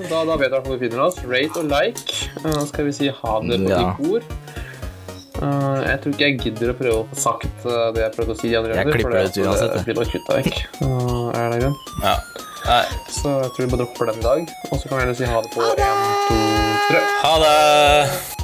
[0.09, 1.19] da, da vet dere hvor du finner oss.
[1.29, 2.31] Rate og like.
[2.45, 3.83] Nå skal vi si ha det på Ja.
[3.99, 4.25] ditt ord.
[5.35, 8.37] Uh, jeg tror ikke jeg gidder å prøve å få sagt uh, det jeg prøvde
[8.37, 8.53] å si.
[8.57, 9.85] andre Jeg klipper det ut uansett, Det det.
[9.85, 10.61] blir bare kutta vekk.
[10.81, 11.77] Uh, er det grunn?
[12.05, 12.17] ja.
[12.65, 12.85] Nei.
[13.13, 14.55] Så jeg tror vi bare dropper den i dag.
[14.71, 15.75] Og så kan vi gjerne si ha det på én,
[16.31, 16.39] to,
[16.89, 17.03] tre.
[17.25, 18.44] Ha det!